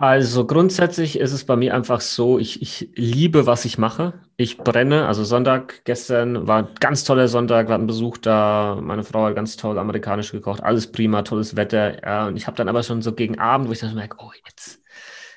[0.00, 4.14] Also grundsätzlich ist es bei mir einfach so, ich, ich liebe, was ich mache.
[4.36, 5.08] Ich brenne.
[5.08, 8.78] Also Sonntag gestern war ein ganz toller Sonntag, wir hatten Besuch da.
[8.80, 12.00] Meine Frau hat ganz toll amerikanisch gekocht, alles prima, tolles Wetter.
[12.04, 14.30] Ja, und ich habe dann aber schon so gegen Abend, wo ich dann merke, oh,
[14.46, 14.80] jetzt,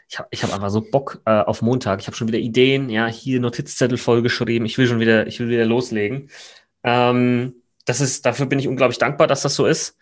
[0.08, 2.02] ich habe ich hab einfach so Bock äh, auf Montag.
[2.02, 4.68] Ich habe schon wieder Ideen, ja, hier Notizzettel vollgeschrieben.
[4.68, 6.30] Ich will schon wieder, ich will wieder loslegen.
[6.84, 7.56] Ähm,
[7.86, 9.98] das ist, dafür bin ich unglaublich dankbar, dass das so ist.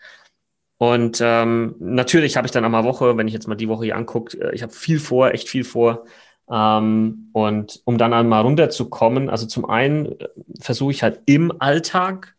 [0.82, 3.96] Und ähm, natürlich habe ich dann einmal Woche, wenn ich jetzt mal die Woche hier
[3.96, 6.06] angucke, äh, ich habe viel vor, echt viel vor.
[6.50, 10.28] Ähm, und um dann einmal runterzukommen, also zum einen äh,
[10.58, 12.34] versuche ich halt im Alltag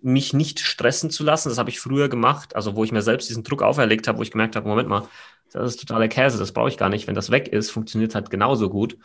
[0.00, 1.50] mich nicht stressen zu lassen.
[1.50, 4.22] Das habe ich früher gemacht, also wo ich mir selbst diesen Druck auferlegt habe, wo
[4.22, 5.06] ich gemerkt habe, Moment mal,
[5.52, 7.06] das ist totaler Käse, das brauche ich gar nicht.
[7.06, 8.96] Wenn das weg ist, funktioniert halt genauso gut.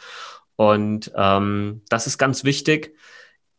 [0.56, 2.96] Und ähm, das ist ganz wichtig.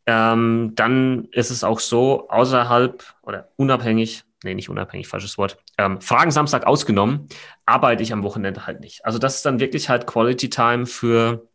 [0.07, 6.01] Ähm, dann ist es auch so, außerhalb oder unabhängig, nee, nicht unabhängig, falsches Wort, ähm,
[6.01, 7.29] Fragen Samstag ausgenommen,
[7.67, 9.05] arbeite ich am Wochenende halt nicht.
[9.05, 11.49] Also das ist dann wirklich halt Quality Time für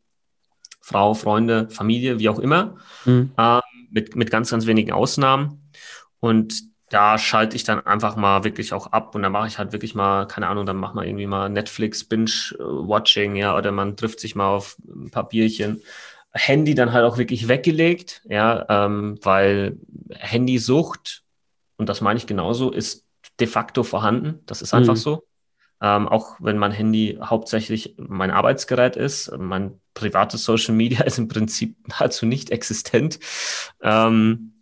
[0.82, 3.32] Frau, Freunde, Familie, wie auch immer, mhm.
[3.38, 5.70] ähm, mit, mit ganz, ganz wenigen Ausnahmen.
[6.20, 9.74] Und da schalte ich dann einfach mal wirklich auch ab und dann mache ich halt
[9.74, 14.22] wirklich mal, keine Ahnung, dann macht man irgendwie mal Netflix, Binge-Watching, ja, oder man trifft
[14.22, 15.82] sich mal auf ein paar Bierchen.
[16.32, 19.78] Handy dann halt auch wirklich weggelegt, ja, ähm, weil
[20.12, 21.24] Handysucht,
[21.78, 23.06] und das meine ich genauso, ist
[23.40, 24.42] de facto vorhanden.
[24.46, 25.00] Das ist einfach mhm.
[25.00, 25.24] so.
[25.80, 31.28] Ähm, auch wenn mein Handy hauptsächlich mein Arbeitsgerät ist, mein privates Social Media ist im
[31.28, 33.20] Prinzip nahezu nicht existent.
[33.82, 34.54] Ähm,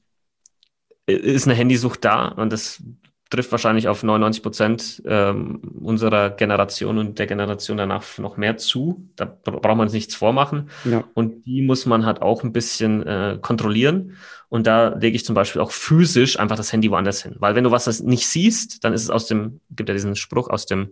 [1.05, 2.81] ist eine Handysucht da und das
[3.29, 9.09] trifft wahrscheinlich auf 99 Prozent ähm, unserer Generation und der Generation danach noch mehr zu.
[9.15, 10.69] Da braucht man uns nichts vormachen.
[10.83, 11.03] Ja.
[11.15, 14.15] Und die muss man halt auch ein bisschen äh, kontrollieren.
[14.47, 17.35] Und da lege ich zum Beispiel auch physisch einfach das Handy woanders hin.
[17.39, 20.49] Weil wenn du was nicht siehst, dann ist es aus dem, gibt ja diesen Spruch
[20.49, 20.91] aus dem,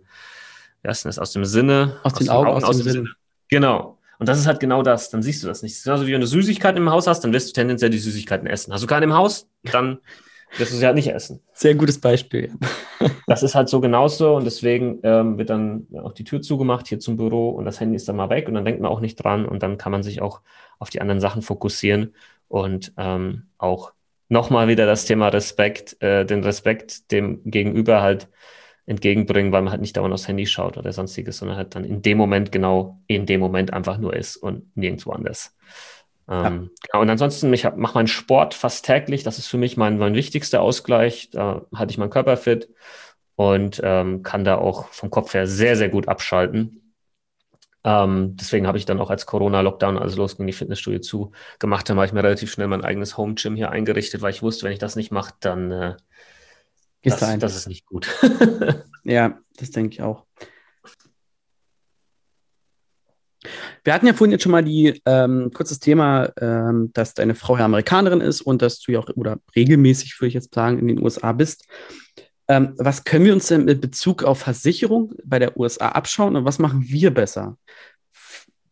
[0.82, 1.98] wie heißt das, aus dem Sinne.
[2.04, 2.94] Aus, aus den Augen, Augen, aus, dem, Sinne.
[2.94, 3.10] Sinne.
[3.50, 4.00] Genau.
[4.18, 5.12] Und das ist halt genau das.
[5.12, 5.84] Dann siehst du das nicht.
[5.84, 8.74] Genauso wie wenn du Süßigkeiten im Haus hast, dann wirst du tendenziell die Süßigkeiten essen.
[8.74, 10.00] Hast du keine im Haus, dann
[10.58, 11.42] wirst du sie halt nicht essen.
[11.54, 12.52] Sehr gutes Beispiel.
[13.28, 17.00] das ist halt so genauso und deswegen ähm, wird dann auch die Tür zugemacht hier
[17.00, 19.16] zum Büro und das Handy ist dann mal weg und dann denkt man auch nicht
[19.16, 20.42] dran und dann kann man sich auch
[20.80, 22.14] auf die anderen Sachen fokussieren
[22.48, 23.94] und ähm, auch
[24.30, 28.28] nochmal wieder das Thema Respekt, äh, den Respekt dem Gegenüber halt
[28.86, 32.02] entgegenbringen, weil man halt nicht dauernd aufs Handy schaut oder sonstiges, sondern halt dann in
[32.02, 35.56] dem Moment genau in dem Moment einfach nur ist und nirgendwo anders.
[36.30, 37.00] Ähm, ja.
[37.00, 39.24] und ansonsten, ich mache meinen Sport fast täglich.
[39.24, 41.30] Das ist für mich mein, mein wichtigster Ausgleich.
[41.32, 42.70] Da halte ich meinen Körper fit
[43.36, 46.94] und ähm, kann da auch vom Kopf her sehr, sehr gut abschalten.
[47.86, 51.98] Ähm, deswegen habe ich dann auch als Corona-Lockdown, also losging, die Fitnessstudio zu gemacht, dann
[51.98, 54.80] habe ich mir relativ schnell mein eigenes Home-Gym hier eingerichtet, weil ich wusste, wenn ich
[54.80, 55.96] das nicht mache, dann äh,
[57.02, 58.08] ist das, das ist nicht gut.
[59.04, 60.26] ja, das denke ich auch.
[63.84, 67.58] Wir hatten ja vorhin jetzt schon mal die ähm, kurzes Thema, ähm, dass deine Frau
[67.58, 70.88] ja Amerikanerin ist und dass du ja auch oder regelmäßig, würde ich jetzt sagen, in
[70.88, 71.68] den USA bist.
[72.48, 76.46] Ähm, was können wir uns denn mit Bezug auf Versicherung bei der USA abschauen und
[76.46, 77.58] was machen wir besser?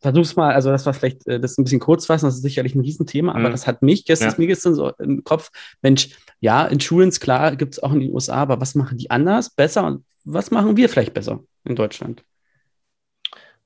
[0.01, 2.41] versuch's mal, also das war vielleicht, äh, das ist ein bisschen kurz fassen, das ist
[2.41, 3.51] sicherlich ein Riesenthema, aber mhm.
[3.51, 4.36] das hat mich gestern, ja.
[4.38, 5.51] mir gestern so im Kopf,
[5.82, 6.09] Mensch,
[6.39, 9.86] ja, Insurance, klar, gibt es auch in den USA, aber was machen die anders, besser
[9.86, 12.24] und was machen wir vielleicht besser in Deutschland?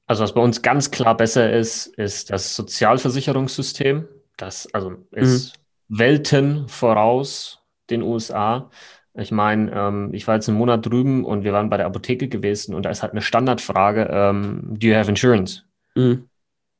[0.07, 4.07] Also was bei uns ganz klar besser ist, ist das Sozialversicherungssystem.
[4.37, 5.57] Das also ist
[5.89, 5.97] mhm.
[5.97, 8.69] Welten voraus den USA.
[9.13, 12.27] Ich meine, ähm, ich war jetzt einen Monat drüben und wir waren bei der Apotheke
[12.27, 15.63] gewesen und da ist halt eine Standardfrage, ähm, do you have insurance?
[15.95, 16.27] Mhm.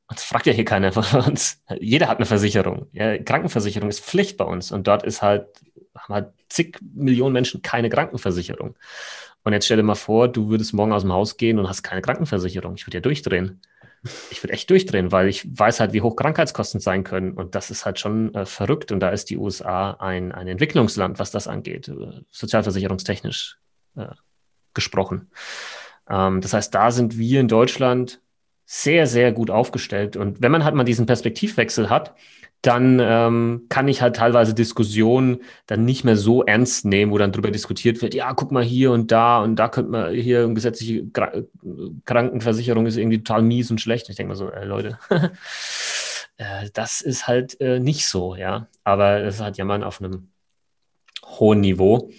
[0.08, 1.62] Das fragt ja hier keiner von uns.
[1.80, 2.86] Jeder hat eine Versicherung.
[2.92, 4.70] Ja, Krankenversicherung ist Pflicht bei uns.
[4.70, 5.48] Und dort ist halt,
[5.96, 8.76] haben halt zig Millionen Menschen keine Krankenversicherung.
[9.46, 11.84] Und jetzt stell dir mal vor, du würdest morgen aus dem Haus gehen und hast
[11.84, 12.74] keine Krankenversicherung.
[12.74, 13.60] Ich würde ja durchdrehen.
[14.32, 17.30] Ich würde echt durchdrehen, weil ich weiß halt, wie hoch Krankheitskosten sein können.
[17.30, 18.90] Und das ist halt schon äh, verrückt.
[18.90, 23.60] Und da ist die USA ein, ein Entwicklungsland, was das angeht, äh, sozialversicherungstechnisch
[23.94, 24.08] äh,
[24.74, 25.30] gesprochen.
[26.10, 28.20] Ähm, das heißt, da sind wir in Deutschland
[28.64, 30.16] sehr, sehr gut aufgestellt.
[30.16, 32.16] Und wenn man halt mal diesen Perspektivwechsel hat,
[32.66, 37.30] dann ähm, kann ich halt teilweise Diskussionen dann nicht mehr so ernst nehmen, wo dann
[37.30, 40.54] drüber diskutiert wird, ja, guck mal hier und da und da könnte man hier eine
[40.54, 41.06] gesetzliche
[42.04, 44.08] Krankenversicherung ist irgendwie total mies und schlecht.
[44.08, 44.98] Ich denke mal so, äh, Leute,
[46.38, 48.66] äh, das ist halt äh, nicht so, ja.
[48.82, 50.30] Aber das ist halt Jammern auf einem
[51.24, 52.10] hohen Niveau.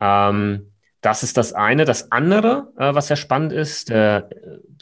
[0.00, 1.84] Ähm, das ist das eine.
[1.84, 4.28] Das andere, äh, was sehr spannend ist, der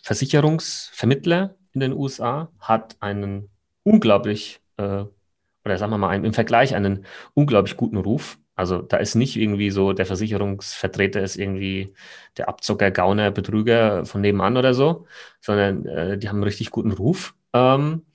[0.02, 3.48] Versicherungsvermittler in den USA hat einen
[3.82, 5.04] unglaublich, äh,
[5.64, 8.38] oder sagen wir mal im Vergleich einen unglaublich guten Ruf.
[8.54, 11.92] Also da ist nicht irgendwie so, der Versicherungsvertreter ist irgendwie
[12.36, 15.06] der Abzocker, Gauner, Betrüger von nebenan oder so,
[15.40, 17.34] sondern äh, die haben einen richtig guten Ruf.
[17.52, 18.06] Ähm,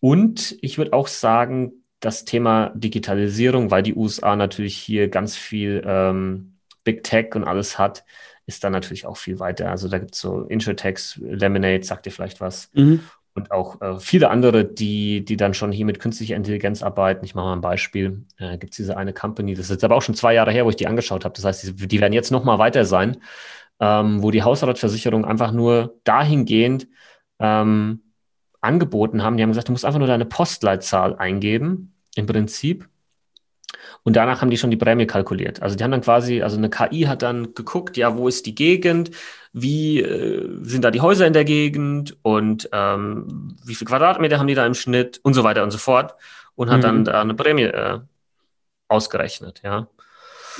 [0.00, 5.82] und ich würde auch sagen, das Thema Digitalisierung, weil die USA natürlich hier ganz viel
[5.86, 8.04] ähm, Big Tech und alles hat,
[8.44, 9.70] ist dann natürlich auch viel weiter.
[9.70, 12.70] Also da gibt es so Insurtex, Lemonade, sagt dir vielleicht was.
[12.74, 13.00] Mhm.
[13.36, 17.24] Und auch äh, viele andere, die, die dann schon hier mit künstlicher Intelligenz arbeiten.
[17.24, 18.24] Ich mache mal ein Beispiel.
[18.38, 20.64] Äh, gibt es diese eine Company, das ist jetzt aber auch schon zwei Jahre her,
[20.64, 21.34] wo ich die angeschaut habe.
[21.34, 23.16] Das heißt, die, die werden jetzt noch mal weiter sein,
[23.80, 26.86] ähm, wo die Hausratversicherung einfach nur dahingehend
[27.40, 28.02] ähm,
[28.60, 29.36] angeboten haben.
[29.36, 32.88] Die haben gesagt, du musst einfach nur deine Postleitzahl eingeben, im Prinzip.
[34.04, 35.62] Und danach haben die schon die Prämie kalkuliert.
[35.62, 38.54] Also die haben dann quasi, also eine KI hat dann geguckt, ja, wo ist die
[38.54, 39.10] Gegend,
[39.54, 44.46] wie äh, sind da die Häuser in der Gegend und ähm, wie viele Quadratmeter haben
[44.46, 46.14] die da im Schnitt und so weiter und so fort
[46.54, 46.82] und hat mhm.
[46.82, 48.00] dann da eine Prämie äh,
[48.88, 49.88] ausgerechnet, ja.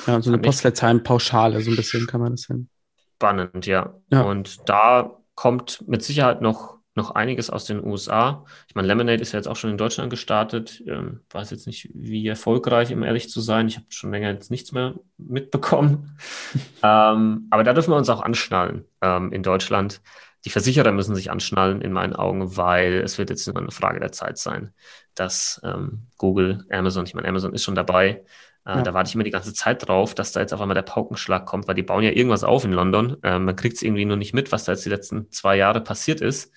[0.07, 2.69] Ja, so eine Postleitzahlenpauschale, so ein bisschen kann man das hin.
[3.17, 3.95] Spannend, ja.
[4.11, 4.23] ja.
[4.23, 8.45] Und da kommt mit Sicherheit noch noch einiges aus den USA.
[8.69, 10.83] Ich meine, Lemonade ist ja jetzt auch schon in Deutschland gestartet.
[10.87, 13.69] Ähm, weiß jetzt nicht, wie erfolgreich, um ehrlich zu sein.
[13.69, 16.17] Ich habe schon länger jetzt nichts mehr mitbekommen.
[16.83, 20.01] ähm, aber da dürfen wir uns auch anschnallen ähm, in Deutschland.
[20.45, 23.99] Die Versicherer müssen sich anschnallen, in meinen Augen, weil es wird jetzt nur eine Frage
[23.99, 24.75] der Zeit sein,
[25.15, 28.25] dass ähm, Google, Amazon, ich meine, Amazon ist schon dabei,
[28.67, 28.83] äh, ja.
[28.83, 31.47] Da warte ich immer die ganze Zeit drauf, dass da jetzt auf einmal der Paukenschlag
[31.47, 33.17] kommt, weil die bauen ja irgendwas auf in London.
[33.23, 35.81] Äh, man kriegt es irgendwie nur nicht mit, was da jetzt die letzten zwei Jahre
[35.81, 36.53] passiert ist.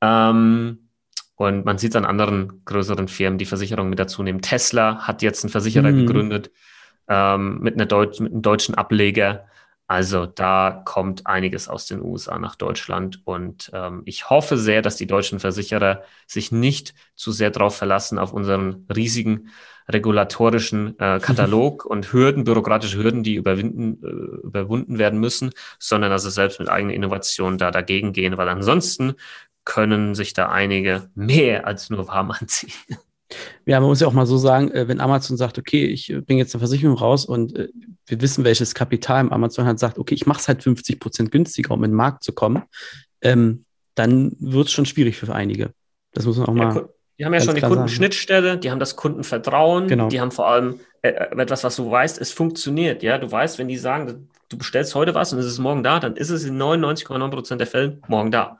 [0.00, 0.90] Ähm,
[1.36, 4.42] und man sieht es an anderen größeren Firmen, die Versicherungen mit dazu nehmen.
[4.42, 6.06] Tesla hat jetzt einen Versicherer mhm.
[6.06, 6.50] gegründet
[7.08, 9.46] ähm, mit, einer Deutsch, mit einem deutschen Ableger.
[9.90, 14.94] Also da kommt einiges aus den USA nach Deutschland und ähm, ich hoffe sehr, dass
[14.94, 19.48] die deutschen Versicherer sich nicht zu sehr darauf verlassen auf unseren riesigen
[19.88, 26.22] regulatorischen äh, Katalog und Hürden, bürokratische Hürden, die überwinden, äh, überwunden werden müssen, sondern dass
[26.22, 29.14] sie selbst mit eigenen Innovationen da dagegen gehen, weil ansonsten
[29.64, 32.72] können sich da einige mehr als nur warm anziehen.
[33.66, 36.20] Ja, man muss ja auch mal so sagen, äh, wenn Amazon sagt, okay, ich äh,
[36.20, 37.68] bringe jetzt eine Versicherung raus und äh,
[38.06, 41.30] wir wissen, welches Kapital im Amazon hat, sagt, okay, ich mache es halt 50 Prozent
[41.30, 42.62] günstiger, um in den Markt zu kommen,
[43.22, 43.64] ähm,
[43.94, 45.72] dann wird es schon schwierig für einige.
[46.12, 46.88] Das muss man auch mal.
[47.18, 50.08] Die haben ja schon die Kundenschnittstelle, die haben das Kundenvertrauen, genau.
[50.08, 53.02] die haben vor allem etwas, was du weißt, es funktioniert.
[53.02, 56.00] Ja, du weißt, wenn die sagen, du bestellst heute was und es ist morgen da,
[56.00, 58.58] dann ist es in 99,9 Prozent der Fälle morgen da.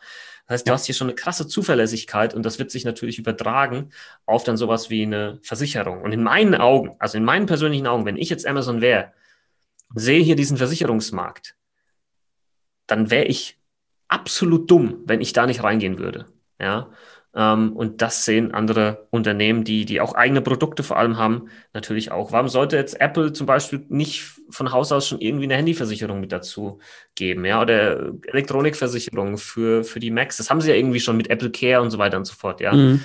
[0.50, 3.92] Das heißt, du hast hier schon eine krasse Zuverlässigkeit und das wird sich natürlich übertragen
[4.26, 6.02] auf dann sowas wie eine Versicherung.
[6.02, 9.12] Und in meinen Augen, also in meinen persönlichen Augen, wenn ich jetzt Amazon wäre,
[9.94, 11.54] sehe hier diesen Versicherungsmarkt,
[12.88, 13.60] dann wäre ich
[14.08, 16.26] absolut dumm, wenn ich da nicht reingehen würde.
[16.58, 16.90] Ja,
[17.32, 22.32] und das sehen andere Unternehmen, die, die auch eigene Produkte vor allem haben, natürlich auch.
[22.32, 26.32] Warum sollte jetzt Apple zum Beispiel nicht von Haus aus schon irgendwie eine Handyversicherung mit
[26.32, 26.80] dazu
[27.14, 30.38] geben, ja, oder Elektronikversicherung für, für die Macs?
[30.38, 32.60] Das haben sie ja irgendwie schon mit Apple Care und so weiter und so fort,
[32.60, 32.72] ja.
[32.72, 33.00] Mhm.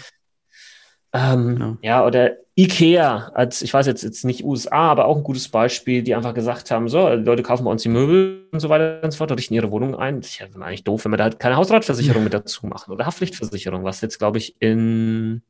[1.15, 1.99] Ähm, ja.
[1.99, 2.05] ja.
[2.05, 6.13] oder IKEA, als ich weiß jetzt, jetzt nicht USA, aber auch ein gutes Beispiel, die
[6.13, 9.11] einfach gesagt haben: so, die Leute kaufen bei uns die Möbel und so weiter und
[9.11, 10.21] so fort, richten ihre Wohnung ein.
[10.21, 13.05] Das ist ja eigentlich doof, wenn wir da halt keine Hausratversicherung mit dazu machen oder
[13.05, 15.41] Haftpflichtversicherung, was jetzt, glaube ich, in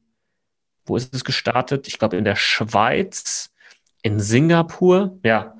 [0.85, 1.87] wo ist es gestartet?
[1.87, 3.51] Ich glaube, in der Schweiz,
[4.01, 5.17] in Singapur.
[5.23, 5.55] Ja.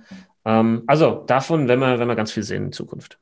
[0.45, 3.18] Ähm, also davon, wenn wir, wenn wir ganz viel sehen in Zukunft.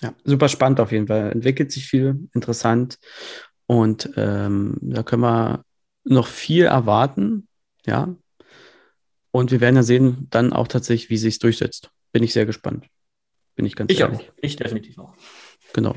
[0.00, 1.32] Ja, super spannend auf jeden Fall.
[1.32, 2.98] Entwickelt sich viel, interessant.
[3.66, 5.64] Und ähm, da können wir
[6.04, 7.48] noch viel erwarten,
[7.86, 8.14] ja.
[9.30, 11.90] Und wir werden ja sehen, dann auch tatsächlich, wie sich durchsetzt.
[12.12, 12.86] Bin ich sehr gespannt.
[13.54, 14.30] Bin ich ganz ich ehrlich.
[14.30, 14.34] Auch.
[14.42, 15.14] Ich definitiv auch.
[15.72, 15.94] Genau.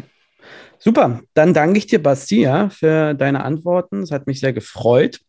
[0.80, 1.22] Super.
[1.34, 4.04] Dann danke ich dir, Basti, ja, für deine Antworten.
[4.04, 5.20] Es hat mich sehr gefreut.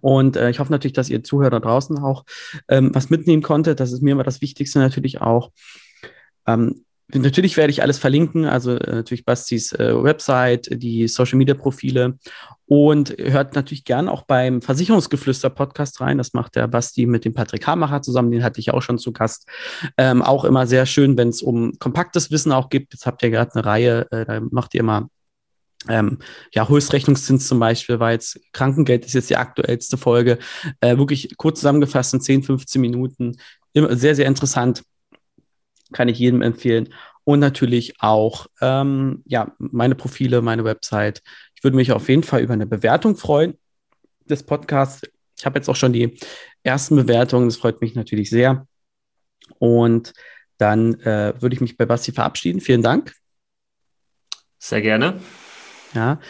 [0.00, 2.24] Und äh, ich hoffe natürlich, dass ihr Zuhörer draußen auch
[2.68, 3.80] ähm, was mitnehmen konntet.
[3.80, 5.50] Das ist mir immer das Wichtigste natürlich auch.
[6.46, 6.84] Ähm,
[7.14, 12.18] Natürlich werde ich alles verlinken, also äh, natürlich Bastis äh, Website, die Social Media Profile
[12.66, 16.18] und hört natürlich gern auch beim Versicherungsgeflüster Podcast rein.
[16.18, 19.12] Das macht der Basti mit dem Patrick Hamacher zusammen, den hatte ich auch schon zu
[19.12, 19.48] Gast.
[19.96, 22.92] Ähm, auch immer sehr schön, wenn es um kompaktes Wissen auch gibt.
[22.92, 25.08] Jetzt habt ihr gerade eine Reihe, äh, da macht ihr immer
[25.88, 26.18] ähm,
[26.54, 30.38] ja, Höchstrechnungszins zum Beispiel, weil jetzt Krankengeld ist jetzt die aktuellste Folge.
[30.80, 33.36] Äh, wirklich kurz zusammengefasst in 10, 15 Minuten.
[33.72, 34.82] Immer sehr, sehr interessant
[35.92, 36.92] kann ich jedem empfehlen.
[37.24, 41.22] Und natürlich auch ähm, ja, meine Profile, meine Website.
[41.54, 43.58] Ich würde mich auf jeden Fall über eine Bewertung freuen
[44.24, 45.02] des Podcasts.
[45.38, 46.18] Ich habe jetzt auch schon die
[46.62, 47.48] ersten Bewertungen.
[47.48, 48.66] Das freut mich natürlich sehr.
[49.58, 50.12] Und
[50.58, 52.60] dann äh, würde ich mich bei Basti verabschieden.
[52.60, 53.14] Vielen Dank.
[54.58, 55.20] Sehr gerne.
[55.94, 56.20] Ja,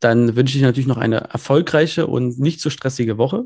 [0.00, 3.44] dann wünsche ich natürlich noch eine erfolgreiche und nicht so stressige Woche.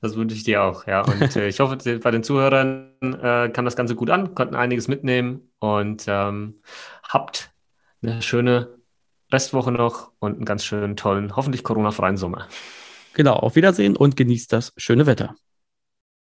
[0.00, 1.02] Das wünsche ich dir auch, ja.
[1.02, 4.88] Und äh, ich hoffe, bei den Zuhörern äh, kam das Ganze gut an, konnten einiges
[4.88, 6.60] mitnehmen und ähm,
[7.08, 7.50] habt
[8.02, 8.76] eine schöne
[9.32, 12.46] Restwoche noch und einen ganz schönen, tollen, hoffentlich Corona-freien Sommer.
[13.14, 15.34] Genau, auf Wiedersehen und genießt das schöne Wetter.